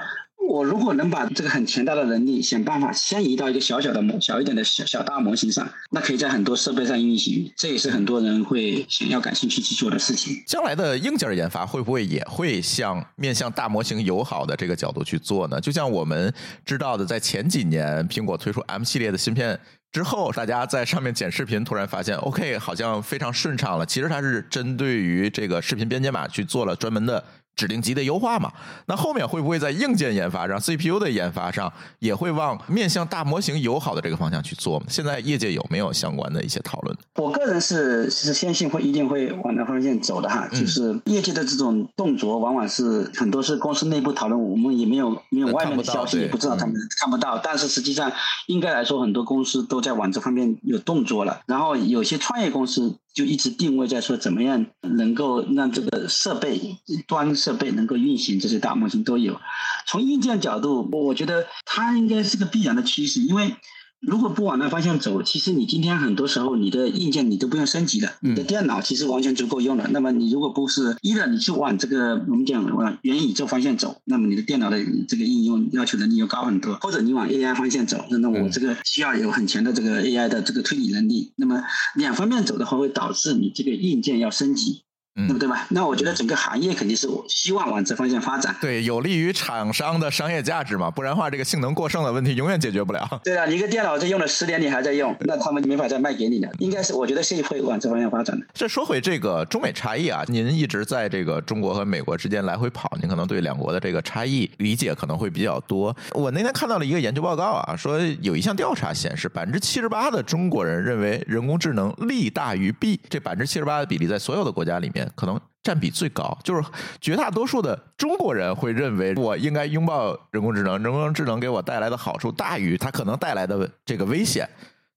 [0.46, 7.50] 我如果能把这个很强大的能力想办法迁移到一个小小的模、小一点的小小大模型上，那可以在很多设备上运行。
[7.56, 10.37] 这也是很多人会想要感兴趣去做的事情。
[10.46, 15.58] 将来的硬件研发会不会也会向面向大模型友好的这个角度去做呢？
[15.58, 16.30] 就像我们
[16.66, 19.58] 知道的，在前几年苹果推出 M 系列的芯片。
[19.92, 23.85] 之后，大家在上面剪视频，突然发现，OK，好像非常顺畅了。
[23.85, 27.22] 其实它是针对于这个视频编解码去做了专门的。
[27.54, 28.50] 指令集的优化嘛，
[28.86, 34.82] 那后面会不会在硬件研发上、CPU 的研发上也会往面向大模型友好的这个方向去做？
[34.88, 36.96] 现在业界有没有相关的一些讨论？
[37.16, 40.48] 我个人是是相信会一定会往那方向走的哈。
[40.48, 47.38] 就是业界的这种动作，往往是很多是公司内部讨论，我们也没有没有外面的消息，也不知道他们看不到。
[47.38, 48.10] 但是实际上，
[48.46, 51.42] 应该来说，很多公司都在往这方面有动作了。
[51.46, 52.96] 然后有些创业公司。
[53.14, 56.58] 就一直定位在说怎么样能够让这个设备
[57.06, 59.40] 端设备能够运行这些大模型都有。
[59.87, 63.57] 从硬件角度，我觉得它应该是个必然的趋势，因为。
[64.05, 69.88] 如果不往那方向走，其实你今天很多时候你的硬件你都不用升级了，你的电脑其实完全足够用了。
[69.92, 76.74] 那么你如果不是一的，你是往这个我们讲往元宇宙方向走，那么你的电脑的这个应用要求能力又高很多。
[76.81, 81.33] 或者你往 AI 方向走，那那我这个需要有很强的这个 AI 的这个推理能力。
[81.37, 81.62] 那么
[81.94, 84.83] 两方面走的话，会导致你这个硬件要升级。
[85.14, 85.66] 嗯，对吧？
[85.70, 88.57] 那我觉得整个行业肯定是我希望往这方向发展。
[88.61, 93.20] 对，有利于厂商的商业价值嘛，不然的话，这个性能过剩的问题永远解决不了。
[93.22, 96.51] 对啊，你一个电脑这用了十年，你还在用，那他们没法再卖给你了。
[96.59, 98.46] 应该是，我觉得是会往这方向发展的。
[98.55, 105.94] 这说回这个中美差异啊，您一直在这个中国和美国之间来回跑，您可能对两国的这个差异理解可能会比较多。
[106.12, 115.40] 我那天看到了一个研究报告啊，说有一项调查显示，百分之七十八的中国人认为人工智能利大于弊，这百分之七十八的比例在所有的国家里面可能。
[115.64, 116.68] 占比最高，就是
[117.00, 124.44] 绝大多数的中国人会认为我应该拥抱人工智能，人工智能给我带来的好处大于它可能带来的这个危险。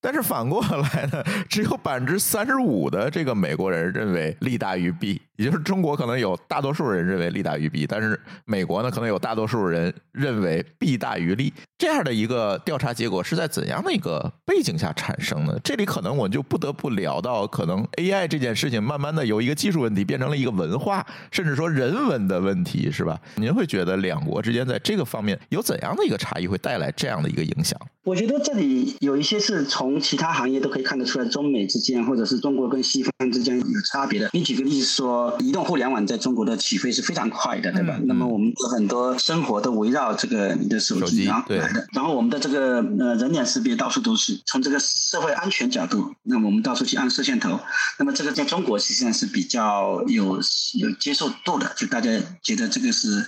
[0.01, 5.21] 但是反过来呢，只有百分之三十五的这个美国人认为利大于弊。
[5.38, 11.54] 也就是中国可能有大多数人认为利大于弊，但是美国呢，可能有大多数人认为弊大于利。
[11.77, 15.60] 这样的一个调查结果是在怎样的一个背景下产生的？
[15.63, 23.19] 这里可能我就不得不聊到，可能 AI 这件事情慢慢的由一个技术问题变成了一个文化，甚至说人文的问题，是吧？
[23.36, 27.77] 您会觉得两国之间在这个方面有怎样的一个差异，会带来这样的一个影响？
[28.04, 34.29] 我觉得这里有一些是从其他行业都可以看得出来，中美之间或者是中国跟西方之间有差别的。
[34.31, 38.00] 你举个例子说，移动互联网在中国的起飞是非常快的，对吧？
[38.06, 44.40] 那么我们很多生活都围绕这个你的手机啊来的， 然后我们的这个呃人脸识别到处都是。
[44.46, 47.60] 从这个社会安全角度，那么我们到处去按摄像头，
[48.00, 50.40] 那么这个在中国实际上是比较有
[50.80, 52.10] 有接受度的，就大家
[52.42, 53.26] 觉得这个是。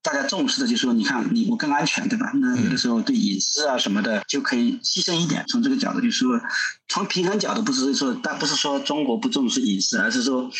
[0.00, 2.30] 大家重视的就是说，你看你我更安全，对吧？
[2.34, 5.44] 那有的时候对隐私啊什么的就可以牺牲一点。
[5.48, 6.40] 从这个角度就是说，
[6.88, 10.50] 从平衡角度不是说，但不是说中国不重视隐私，而是说，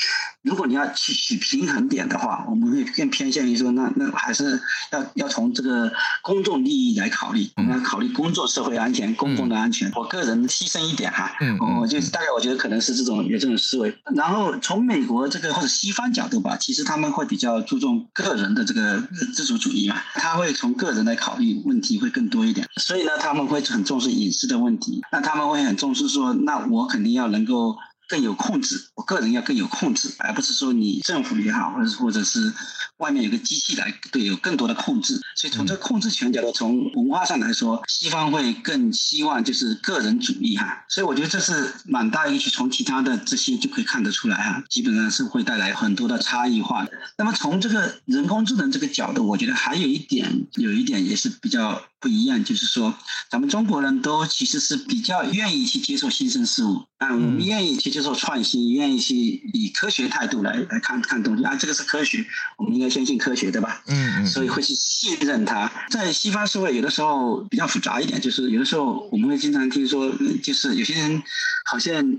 [0.43, 4.61] 如果你要去取平衡点的话，我们会更偏向于说，那那还是
[4.91, 5.91] 要要从这个
[6.23, 9.91] 公众利益来考虑，我们要考虑工作社会安全、公共的安全。
[9.95, 11.33] 我个人牺牲一点哈，
[11.81, 13.97] 我就大概我觉得可能是这种有这种思维。
[14.15, 19.01] 然后从美国这个或者西方角度吧，其实他们会比较注重个人的这个。
[19.33, 25.03] 自主主义嘛，他会从个人来考虑问题会更多一点，所以呢，他们会很重视隐私的问题。
[25.13, 27.77] 那他们会很重视说，那我肯定要能够
[28.09, 32.53] 更有控制，我个人要更有控制，而不是说你政府也好，或者或者是。
[32.99, 46.85] 外面有个机器来对有更多的控制，所以从这控制权角度，从文化上来说，西方会更希望就是个人主义哈，所以我觉得这是蛮大一个，去从其他的这些就可以看得出来哈，基本上是会带来很多的差异化。
[47.17, 52.93] 那么从这个人工智能这个角度，我觉得还有一点，有一点也是比较不一样，就是说
[53.31, 62.27] 咱们中国人都其实是比较愿意去接受新生事物啊，我们愿意去接受创新，愿意去以科学态度来来看看东西啊，这个是科学，
[62.57, 62.89] 我们应该。
[62.89, 63.83] 相信科学，对吧？
[63.87, 65.71] 嗯嗯，所以会去信任它。
[65.91, 70.11] 在西方社会，有的时候比较复杂一点，就是有的时候我们会经常听说，
[70.43, 71.23] 就是有些人
[71.71, 72.17] 好像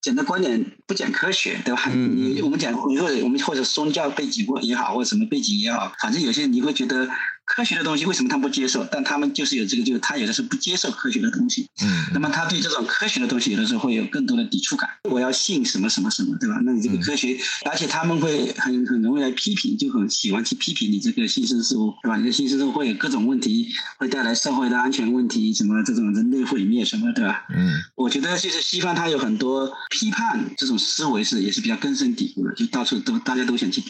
[0.00, 1.90] 讲的观点不讲科学，对吧？
[1.92, 7.08] 嗯嗯，我们讲或者我们或者宗教背景也好，或者什么背景也好，反正有些人你会觉得。
[7.54, 8.82] 科学的东西为什么他不接受？
[8.90, 11.68] 但他们就是有这个，就是他有的是不接受科学的东西。
[11.82, 14.88] 嗯，那么他对这种科学的东西有的时候会有更多的抵触感。
[15.10, 16.58] 我要信什么什么什么，对吧？
[16.64, 17.38] 那你这个科学，
[17.70, 22.16] 而且他们会很很容易来批评，就很喜欢去批评你这个新生事物，对吧？
[22.16, 27.44] 你的新生事物会有各种问题，会带来社会的安全问题，什么这种人类毁灭什么，对吧？
[27.54, 33.82] 嗯，我觉得就是西方它有很多批判这种思维是也是比较根深蒂固的，就到处都大家都想去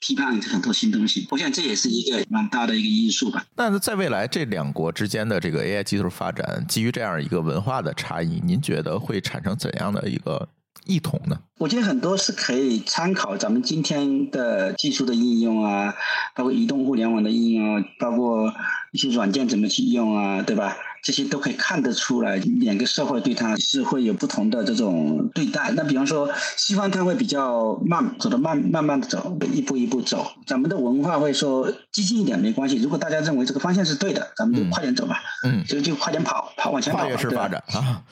[0.00, 1.26] 批判很多新东西。
[1.30, 3.42] 我想这也是一个蛮大的一个因素吧。
[3.56, 10.46] 那在未来这两国之间的这个 AI 技术发展，基于这样一个文化的差异，您觉得会产生怎样的一个
[10.84, 11.40] 异同呢？
[11.56, 15.94] 我觉得很多是可以参考咱们今天的技术的应用啊，
[16.36, 18.52] 包括移动互联网的应用，包括
[18.92, 20.76] 一些软件怎么去用啊，对吧？
[21.02, 25.72] 这些都可以看得出来，两个社会对它是会有不同的这种对待。
[25.76, 30.26] 那比方说，西方它会比较慢，走的慢，慢慢的走，一步一步走。
[30.46, 32.76] 咱们的文化会说激进一点没关系。
[32.76, 38.02] 如果大家认为这个方向是对的，咱们就快点走吧，嗯，就就快点跑，跑往前跑，跨越式发展啊。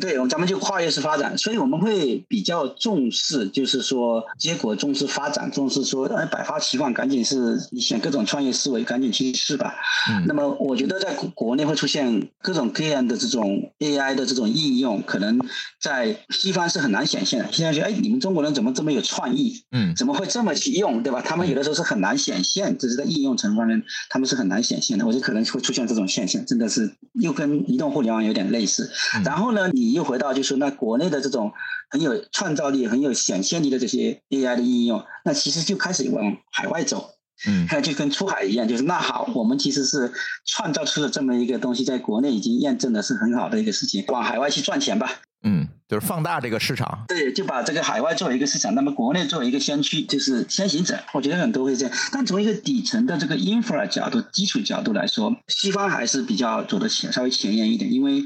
[0.00, 9.76] 对，咱们就跨越式发展，所以我们会比较重视，就是说结果重视发展，重视说哎百花齐放，赶紧是你想各种创业思维，赶紧去试吧。
[10.10, 15.38] 嗯，那么我觉得在国内会出现各种各样的这种 AI 的这种应用，可能
[15.80, 17.52] 在西方是很难显现的。
[17.52, 19.62] 现在觉得哎，你们中国人怎么这么有创意？
[19.70, 21.22] 嗯，怎么会这么去用，对吧？
[21.24, 23.80] 他们有的时候是很难显现，只是在应用层方面，
[24.10, 25.06] 他们是很难显现的。
[25.06, 26.75] 我觉得可能会出现这种现象，真的是
[27.12, 28.90] 又跟移动互联网有点类似。
[29.24, 29.68] 然后呢？
[29.72, 31.52] 你又回到，就是那国内的这种
[31.90, 37.10] 很有创造力、很有显现力的这些 AI 的应用，那其实就开始往海外走，
[37.46, 40.12] 嗯，就跟出海一样，就是那好，我们其实是
[40.44, 51.96] 创造出了这么一个东西，在国内已经验证的是很好的一个事情，往海外去赚钱吧，嗯，就是放大这个市场，对，就把这个海外作为一个市场，那么国内作为一个先驱，就是先行者，我觉得很多会这样。
[52.12, 58.24] 但从一个底层的这个 infra 角度、基础角度来说，西方还是比较走的前，稍微前沿一点，因为。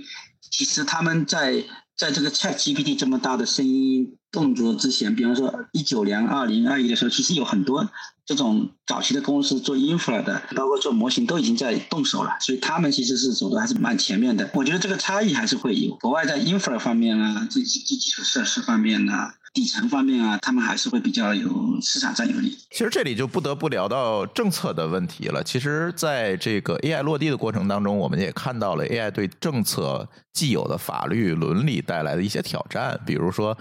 [0.52, 1.62] 其实他们在
[1.96, 7.88] 在这个 Chat GPT 这么大的声音动作之前，比方说一九年、二零二一的时候，其实有很多
[8.24, 14.48] 这种早期的公司做 infra 的，包括做模型都已经在动手了，所以他们其实是走的还是蛮前面的。
[14.54, 19.34] 我觉得这个差异还是会有，国外在 infra 方面啊，这基基础设施方面啊。
[19.52, 21.50] 底层方面啊，他们还是会比较有
[21.82, 22.56] 市场占有率。
[22.70, 25.42] 其实这里就不得不聊到政策的问题了。
[25.42, 32.96] 其实，在这个 AI 落地的过程当中，我们也看到了 AI 对政策既有的法律伦理带来的一些挑战。
[33.04, 33.58] 比如说，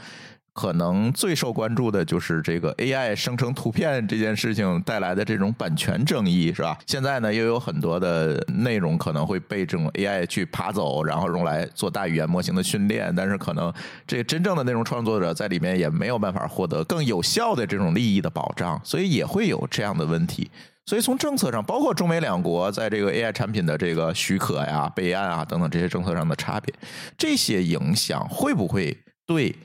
[0.54, 6.78] 可能最受关注的就是这个 AI 生成图片这件事情带来的这种版权争议，是吧？
[6.86, 13.74] 现在呢，又有很多的内容可能会被这种 AI 去爬走，然后用来做大语言模型的训练，但是可能
[14.06, 20.50] 这真正的内容创作者在里面也没有办法获得更有效的这种利益的保障，所以也会有这样的问题。
[20.86, 26.74] 所以从政策上，包括中美两国在这个 AI 产品的这个许可呀、备案啊等等这些政策上的差别，
[27.16, 28.98] 这些影响会不会
[29.28, 29.56] 对？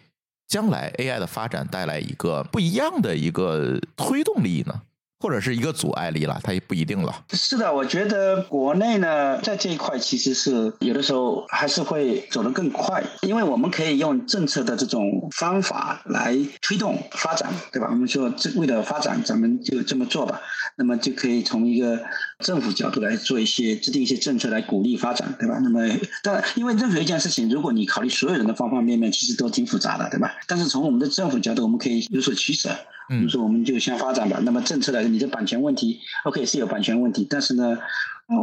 [0.46, 4.82] 将来 AI 的发展带来一个不一样的一个推动力呢？
[5.24, 7.24] 或者是一个阻碍力了，它也不一定了。
[7.32, 17.88] 是的，我觉得国内呢，在这一块其实是有的时候还是会走得更快，因为我们可以用政策的这种方法来推动发展，对吧？
[17.90, 20.42] 我们说这为了发展，咱们就这么做吧。
[20.76, 21.98] 那么就可以从一个
[22.40, 25.58] 政府角度来做一些制定一些政策来鼓励发展，对吧？
[25.62, 25.80] 那么，
[26.22, 30.34] 但因为任何一件事情，如果你考虑所有人的方方面面，其实都挺复杂的，对吧？
[30.46, 32.68] 但是从我们的政府角度，我们可以有所取舍。
[33.08, 34.38] 就说，我们就先发展吧。
[34.42, 37.78] 那么政策来说你的版权问题，OK 是有版权问题，但是呢，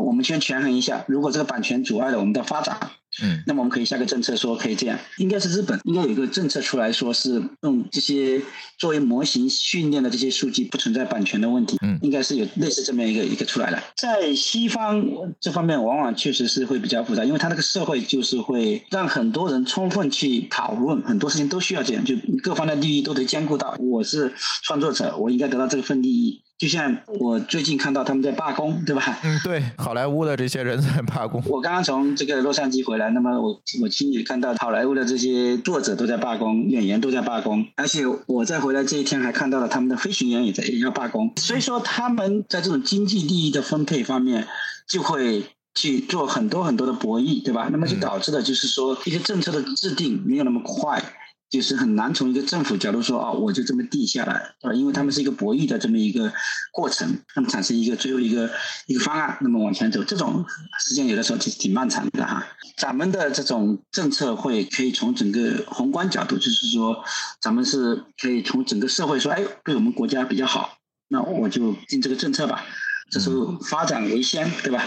[0.06, 2.78] 我们先权衡一下，如果这个版权阻碍了我们的发展。
[3.22, 8.42] 嗯，那么我们可以下个政策说可以这样，应该是日本应该有一个政策出来说是用这些
[8.78, 13.82] 作为模型训练的这些数据不存在版权的问题，嗯，应该是有类似这么一个一个出来的。
[13.98, 15.06] 在西方
[15.40, 23.76] 这方面往往确实是会比较复杂，因为他那个社会就是会让很多人充分去讨论很多事情都需要这样，就各方的利益都得兼顾到。
[23.80, 24.32] 我是
[24.64, 26.42] 创作者，我应该得到这份利益。
[26.62, 29.18] 就像我最近看到他们在罢工，对吧？
[29.24, 31.42] 嗯，对，好莱坞的这些人在罢工。
[31.48, 41.34] 我刚刚从这个洛杉矶回来，那么我我亲眼看到好莱坞的这些作者都在罢工，演员都在罢工，而且我在回来这一天还看到了他们的飞行员也在也要罢工。
[41.38, 44.48] 所以说他们在这种经济利益的分配方面
[44.88, 45.44] 就会
[45.74, 47.70] 去做很多很多的博弈，对吧？
[47.72, 51.04] 那么就导致了就是说一些政策的制定没有那么快。
[51.52, 56.32] 就是很难从一个政府角度说啊，我就这么定下来啊，因为他们是一个博弈的这么一个
[56.72, 58.50] 过程，那么产生一个最后一个
[58.88, 60.46] 一个方案，那么往前走，这种
[60.80, 62.48] 时间有的时候其实挺漫长的哈。
[62.78, 67.04] 咱们的这种政策会可以从整个宏观角度，就是说
[67.42, 70.78] 咱们是可以从整个社会说，哎，对我们国家比较好，
[71.10, 72.64] 那我就定这个政策吧。
[73.12, 73.30] 这是
[73.70, 74.84] 发展为先，对吧？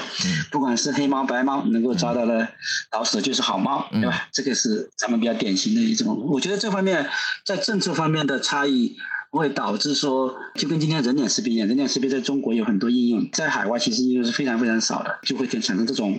[0.51, 2.49] 不管是黑猫白猫，能够抓到的
[2.91, 4.27] 老鼠就是好猫，对吧？
[4.33, 6.25] 这个是咱们比较典型的一种。
[6.27, 7.07] 我觉得这方面
[7.45, 8.97] 在政策方面的差异，
[9.31, 16.19] 会导致说，就跟今天人脸识别一样，人脸识别在中国有很多应用，在海外其实应用是非常非常少的，就会产生这种。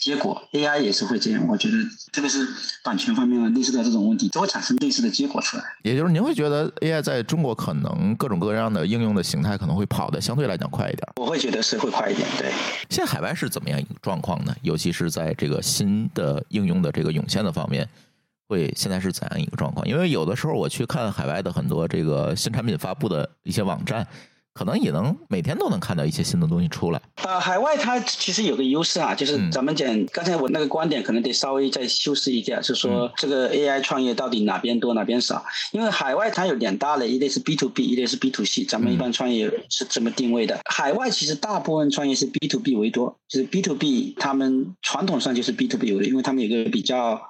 [0.00, 1.76] 结果 AI 也是会这样，我觉得
[2.10, 2.48] 特别是
[2.82, 5.62] 版权方面啊，类似的这种问题都会产生类似的结果出来。
[5.82, 11.06] 也就是您会觉得 AI 在中国可能各种各样的应用的形态可能会跑得相对来讲快一点。
[11.16, 12.50] 我会觉得是会快一点，对。
[12.88, 14.56] 现在海外是怎么样一个状况呢？
[14.62, 17.86] 尤其是在这个新的应用的这个涌现的方面，
[18.48, 19.86] 会现在是怎样一个状况？
[19.86, 24.06] 因为有的时候我去看海外的很多这个新产品发布的一些网站。
[24.52, 27.00] 可能也能每天都能看到一些新的东西出来。
[27.22, 35.44] 啊，海外它其实有个优势啊，就是咱们讲刚才我那个观点可能得稍微再修饰一下，是说这个 AI 创业到底哪边多哪边少？
[35.72, 38.64] 因为海外它有两大类，一类是 B to B，一类是 B to C。
[38.64, 40.58] 咱们一般创业是这么定位的。
[40.64, 47.29] 海外其实大部分创业是 B to B 为多，就是 B to B，他们传统上就是 B to B 为多，因为他们有个比较。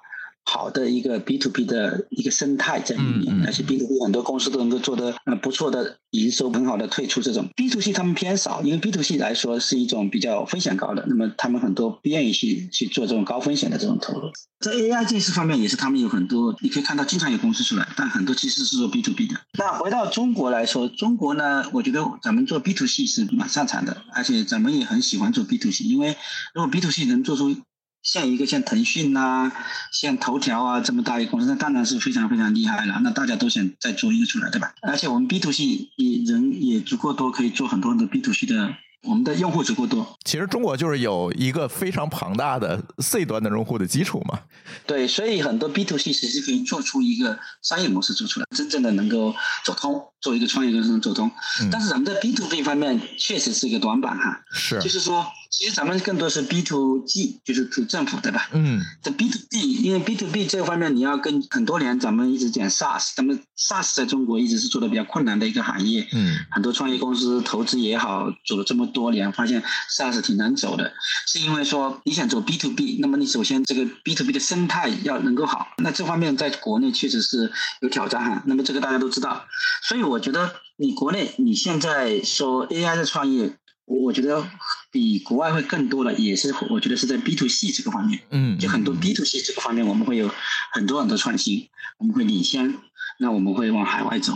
[0.53, 9.01] 好的一个 B to B 的一个生态在里面，而且 B to B 很多公司都能够做的呃不错的营收，很好的退出这种 B to C 他们偏少，因为 B to
[9.01, 14.33] C 来说是一种比较风险高的，那么他们很多不愿意去去做这种高风险的这种投入。
[14.59, 19.37] 在 AI 这事方面也是他们有很多，你可以看到经常有公司出来，但很多其实是做 B to B 的。
[19.57, 26.17] 那回到中国来说，中国呢，我觉得咱们做 B to C 是蛮擅长的，而且咱们也很喜欢做 B to C，因为
[26.53, 27.55] 如果 B to C 能做出。
[28.03, 29.51] 像一个像腾讯呐，
[29.93, 33.01] 像头条啊这么大一个公司，那当然是非常非常厉害了。
[33.03, 34.75] 那大家都想再做一个出来，对吧？
[34.83, 35.65] 而且我们 B to C
[35.97, 38.75] 也人也足够多，可以做很多的 B to C 的。
[39.03, 44.39] 我们的用户足够多，其实中国就是有一个非常庞大的 C 端的用户的基础嘛。
[44.87, 49.35] 对，所以很多 B to C 其实可以做出一个商业模式做出来，真正的能够
[49.65, 51.31] 走通，做一个创业过程中走通。
[51.73, 54.43] 但是咱们在 B to B 方面确实是一个短板哈。
[54.53, 54.79] 是。
[54.81, 58.51] 就是说，其实咱们更多是 B to G，就是 to 政府，对吧？
[58.53, 58.81] 嗯。
[59.03, 66.07] 这 B to B，因为 B to B 这个方面你要跟很多年，咱们一直讲 SaaS，咱们 SaaS 在中国一直是做的比较困难的一个行业。
[66.12, 66.37] 嗯。
[66.51, 68.91] 很多创业公司投资也好，走了这么。
[68.93, 70.93] 多年发现 SaaS 挺难走的，
[71.25, 78.43] 是因为说你想走 B to B，那么你首先这个 B to B 的生态要能够好，那这方面在国内确实是有挑战哈。
[78.47, 79.47] 那么这个大家都知道，
[79.85, 84.45] 所以我觉得你国内你现在说 AI 的创业，我觉得
[84.91, 90.29] 比国外会更多的，也是我觉得是在 B to C 这个方面，嗯，就很多 B to C 这个方面我们会有
[90.73, 92.77] 很多很多创新，我们会领先。
[93.23, 94.33] 那我们会往海外走。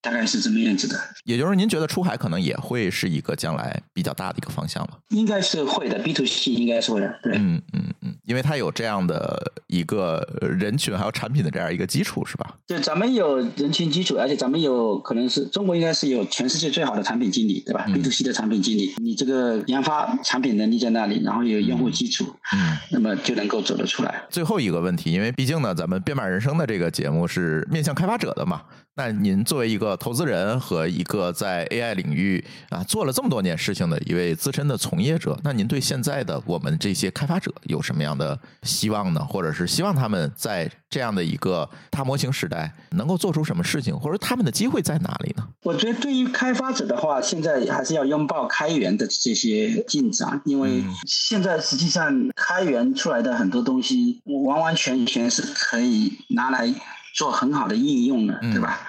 [0.00, 4.90] 大概是这么样子的，也就是您觉得出海可能也会是一个将来比较大的一个方向了？
[5.08, 12.56] 应该是会的，B to C 应该是会的，对，嗯嗯嗯，因为它有这样的一个人群还有产品的这样一个基础，是吧？
[12.66, 22.24] 对，咱们有人群基础，而且咱们有可能是中国应该是有全世界最好的产品经理，对吧？B to C 的产品经理，你这个研发产品能力在那里，然后有用户基础，
[22.54, 24.22] 嗯，那么就能够走得出来。
[24.30, 28.62] 最后一个问题，因为毕竟呢，咱们编码人生的这个节目是面向开发者的嘛。
[28.98, 39.24] 那您作为一个投资人和一个在 AI 领域啊做了这么多年事情的一位资深的从业者，那您对现在的我们这些开发者有什么样的希望呢？
[39.24, 45.46] 或者是希望他们在这样的一个大模型时代能够做出什么事情，或者他们的机会在哪里呢？
[45.62, 56.74] 我觉得对于开发者的话，现在还是要拥抱开源的这些进展，因为现在实际上开源出来的很多东西，完完全全是可以拿来。
[57.14, 58.80] 做很好的应用的，对吧？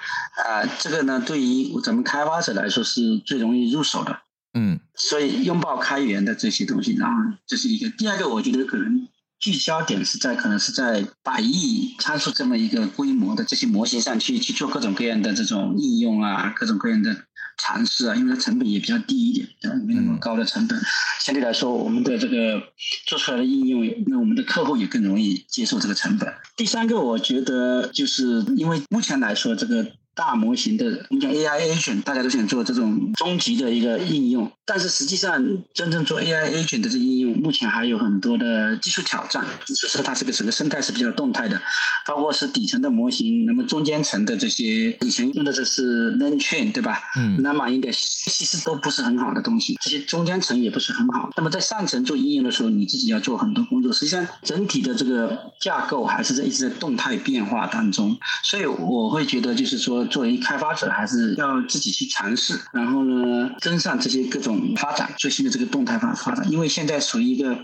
[0.44, 4.18] 啊，这个呢，对于咱们开发者来说是最容易入手的。
[4.52, 7.16] 嗯，所以拥抱开源的这些东西，然后
[7.46, 7.88] 这是一个。
[7.90, 9.06] 第二个，我觉得可能
[9.38, 17.24] 聚焦点是在可能是在百亿参数这么一个规模的这些模型上去去做各种各样的这种应用啊，各种各样的。
[17.58, 19.48] 尝试啊，因为它成本也比较低一点，
[19.86, 20.80] 没那么高的成本，
[21.20, 22.62] 相对来说，我们的这个
[23.06, 26.32] 做出来的应用，那我们的客户也更容易接受这个成本。
[26.56, 29.92] 第三个，我觉得就是因为目前来说，这个。
[30.20, 35.42] 大模型的，我们讲 AI agent，大家都想做这种终极的一个应用，但是实际上
[35.72, 39.42] 真正做 AI agent 的这应用，目前还有很多的技术挑战。
[39.64, 41.58] 所以说，它这个整个生态是比较动态的，
[42.06, 47.00] 包括是底层的模型，那么中间层的这些以前用的这是 learn chain，对吧？
[47.16, 51.30] 嗯，那么应该其实都不是很好的东西，这些中间层也不是很好。
[51.34, 53.90] 那么在上层做应用的时候，你自己要做很多工作。
[53.90, 60.06] 实际上，整体的这个架构还是在一直在动态变化当中，所以我会觉得就是说。
[60.10, 66.50] 作为开发者，还是要自己去尝试，然后呢，跟上这些各种发展，最新的这个动态发发展。
[66.50, 67.56] 因为现在属于一个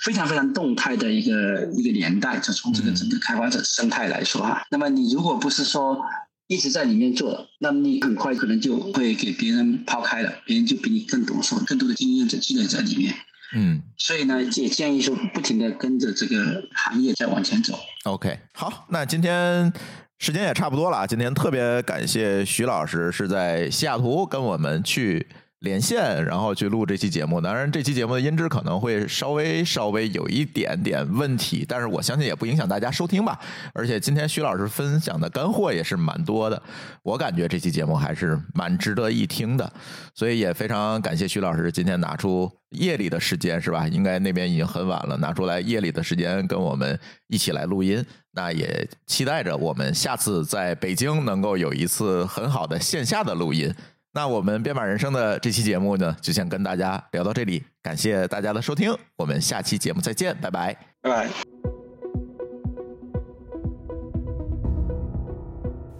[0.00, 4.62] 非常非常动态的一个一个年代，就从这个整个开发者生态来说哈。
[4.70, 6.00] 那么你如果不是说
[6.46, 13.14] 一直在里面做，那么你很快可能就会给别人抛开了，别人就比你更懂，说更多的经验者积累在里面。
[13.54, 17.78] 嗯，所以呢，也建议说不停的跟着这个行业在往前走。
[18.04, 19.72] OK，好，那今天。
[20.18, 25.24] 时间也差不多了，今天特别感谢徐老师是在西雅图跟我们去。
[25.60, 27.40] 连线，然后去录这期节目。
[27.40, 33.38] 当然，这期节目的音质可能会稍微稍微有一点点问题，但是我相信也不影响大家收听吧。
[33.72, 36.62] 而且今天徐老师分享的干货也是蛮多的，
[37.02, 39.72] 我感觉这期节目还是蛮值得一听的。
[40.14, 43.88] 所以也非常感谢徐老师今天拿出夜里的时间，是吧？
[43.88, 48.04] 应该那边已经很晚了，拿出来夜里的时间跟我们一起来录音。
[48.30, 53.74] 那也期待着我们下次在北京能够有一次很好的线下的录音。
[54.12, 61.47] 那我们编码人生的这期节目呢，就先跟大家聊到这里，感谢大家的收听，我们下期节目再见，拜拜，拜拜。